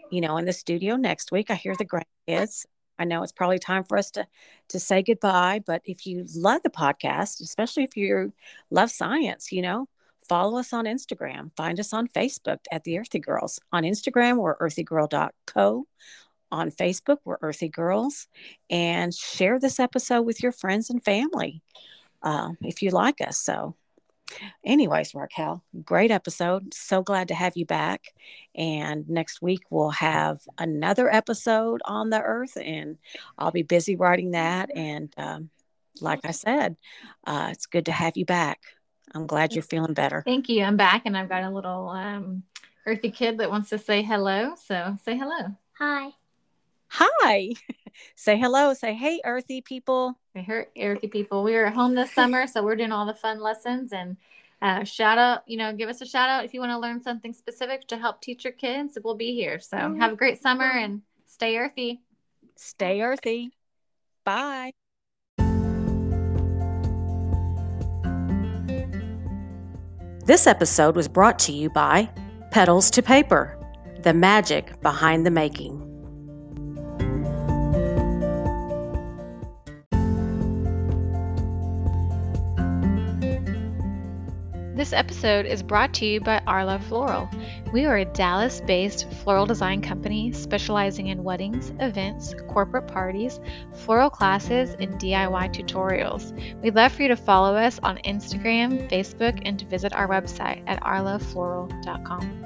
you 0.10 0.22
know, 0.22 0.38
in 0.38 0.46
the 0.46 0.54
studio 0.54 0.96
next 0.96 1.32
week. 1.32 1.52
I 1.52 1.56
hear 1.56 1.76
the 1.76 1.86
grandkids 1.86 2.66
I 3.04 3.06
know 3.06 3.22
it's 3.22 3.34
probably 3.34 3.60
time 3.60 3.84
for 3.84 3.98
us 3.98 4.10
to 4.12 4.26
to 4.70 4.80
say 4.80 5.04
goodbye, 5.04 5.62
but 5.66 5.82
if 5.84 6.08
you 6.08 6.26
love 6.38 6.64
the 6.64 6.70
podcast, 6.70 7.42
especially 7.42 7.84
if 7.84 7.98
you 7.98 8.32
love 8.72 8.90
science, 8.92 9.52
you 9.52 9.62
know, 9.62 9.90
follow 10.30 10.58
us 10.58 10.72
on 10.72 10.86
Instagram. 10.86 11.52
Find 11.58 11.82
us 11.82 11.92
on 11.92 12.08
Facebook 12.08 12.60
at 12.72 12.86
the 12.86 12.98
Earthy 12.98 13.20
Girls. 13.20 13.60
On 13.74 13.84
Instagram, 13.84 14.38
we're 14.38 14.58
earthygirl.co. 14.58 15.86
On 16.50 16.72
Facebook, 16.72 17.18
we're 17.26 17.40
Earthy 17.42 17.68
Girls. 17.68 18.28
And 18.70 19.14
share 19.14 19.60
this 19.60 19.82
episode 19.82 20.22
with 20.22 20.42
your 20.42 20.54
friends 20.54 20.90
and 20.90 21.04
family 21.04 21.62
uh, 22.22 22.52
if 22.62 22.82
you 22.82 22.92
like 22.92 23.20
us. 23.20 23.38
So 23.38 23.76
anyways, 24.66 25.14
Raquel, 25.14 25.64
great 25.84 26.12
episode. 26.12 26.74
So 26.74 27.02
glad 27.02 27.28
to 27.30 27.36
have 27.36 27.56
you 27.56 27.66
back. 27.66 28.14
And 28.56 29.10
next 29.10 29.42
week 29.42 29.62
we'll 29.70 29.92
have 29.92 30.40
another 30.58 31.14
episode 31.14 31.82
on 31.86 32.10
the 32.10 32.22
earth, 32.22 32.58
and 32.58 32.98
I'll 33.38 33.52
be 33.52 33.64
busy 33.64 33.96
writing 33.96 34.32
that. 34.32 34.70
And 34.76 35.14
um, 35.18 35.50
like 36.02 36.22
I 36.24 36.32
said, 36.32 36.78
uh, 37.26 37.50
it's 37.52 37.66
good 37.66 37.86
to 37.86 37.92
have 37.92 38.18
you 38.18 38.26
back. 38.26 38.60
I'm 39.14 39.28
glad 39.28 39.54
you're 39.54 39.64
feeling 39.64 39.94
better. 39.94 40.24
Thank 40.26 40.50
you. 40.50 40.64
I'm 40.64 40.78
back, 40.78 41.04
and 41.06 41.18
I've 41.18 41.30
got 41.30 41.44
a 41.44 41.50
little 41.50 41.90
um, 41.90 42.44
earthy 42.86 43.12
kid 43.12 43.38
that 43.38 43.50
wants 43.50 43.70
to 43.70 43.78
say 43.78 44.02
hello. 44.02 44.56
So 44.66 44.98
say 45.04 45.18
hello. 45.18 45.56
Hi. 45.78 46.12
Hi. 46.94 47.50
say 48.16 48.38
hello. 48.38 48.74
Say 48.76 48.94
hey, 48.94 49.20
earthy 49.26 49.62
people. 49.62 50.20
Hey, 50.36 50.68
earthy 50.80 51.08
people. 51.08 51.44
We 51.44 51.56
are 51.56 51.66
at 51.66 51.74
home 51.74 51.96
this 51.96 52.14
summer, 52.14 52.46
so 52.46 52.64
we're 52.64 52.76
doing 52.76 52.92
all 52.92 53.08
the 53.08 53.16
fun 53.16 53.40
lessons 53.40 53.92
and 53.94 54.16
uh, 54.62 54.84
shout 54.84 55.18
out. 55.18 55.42
You 55.48 55.58
know, 55.58 55.74
give 55.74 55.90
us 55.90 56.02
a 56.02 56.06
shout 56.06 56.30
out 56.30 56.46
if 56.46 56.54
you 56.54 56.60
want 56.60 56.72
to 56.72 56.78
learn 56.78 57.02
something 57.02 57.34
specific 57.34 57.88
to 57.88 57.98
help 57.98 58.22
teach 58.22 58.44
your 58.44 58.54
kids. 58.54 58.98
We'll 59.04 59.16
be 59.16 59.34
here. 59.34 59.60
So 59.60 59.78
mm-hmm. 59.78 60.00
have 60.02 60.14
a 60.14 60.16
great 60.16 60.40
summer 60.40 60.66
and 60.66 61.02
stay 61.26 61.58
earthy. 61.58 62.02
Stay 62.58 63.02
earthy. 63.02 63.52
Bye. 64.24 64.72
This 70.26 70.46
episode 70.46 70.96
was 70.96 71.08
brought 71.08 71.40
to 71.40 71.52
you 71.52 71.72
by 71.72 72.08
Petals 72.52 72.92
to 72.92 73.02
Paper, 73.02 73.58
the 74.04 74.14
magic 74.14 74.80
behind 74.84 75.26
the 75.26 75.32
making. 75.32 75.83
This 84.84 84.92
episode 84.92 85.46
is 85.46 85.64
brought 85.64 85.94
to 85.94 86.06
you 86.06 86.20
by 86.20 86.42
Arla 86.46 86.78
Floral. 86.78 87.30
We 87.72 87.86
are 87.86 87.96
a 87.96 88.04
Dallas 88.04 88.60
based 88.60 89.10
floral 89.24 89.46
design 89.46 89.82
company 89.82 90.34
specializing 90.34 91.08
in 91.08 91.24
weddings, 91.24 91.72
events, 91.80 92.36
corporate 92.50 92.90
parties, 92.90 93.40
floral 93.72 94.10
classes, 94.10 94.76
and 94.82 95.00
DIY 95.00 95.56
tutorials. 95.56 96.34
We'd 96.62 96.76
love 96.76 96.92
for 96.92 97.04
you 97.04 97.08
to 97.08 97.16
follow 97.16 97.56
us 97.56 97.80
on 97.82 97.96
Instagram, 98.00 98.90
Facebook, 98.90 99.42
and 99.46 99.58
to 99.58 99.66
visit 99.66 99.94
our 99.94 100.10
website 100.10 100.62
at 100.68 100.84
arlafloral.com. 100.84 102.44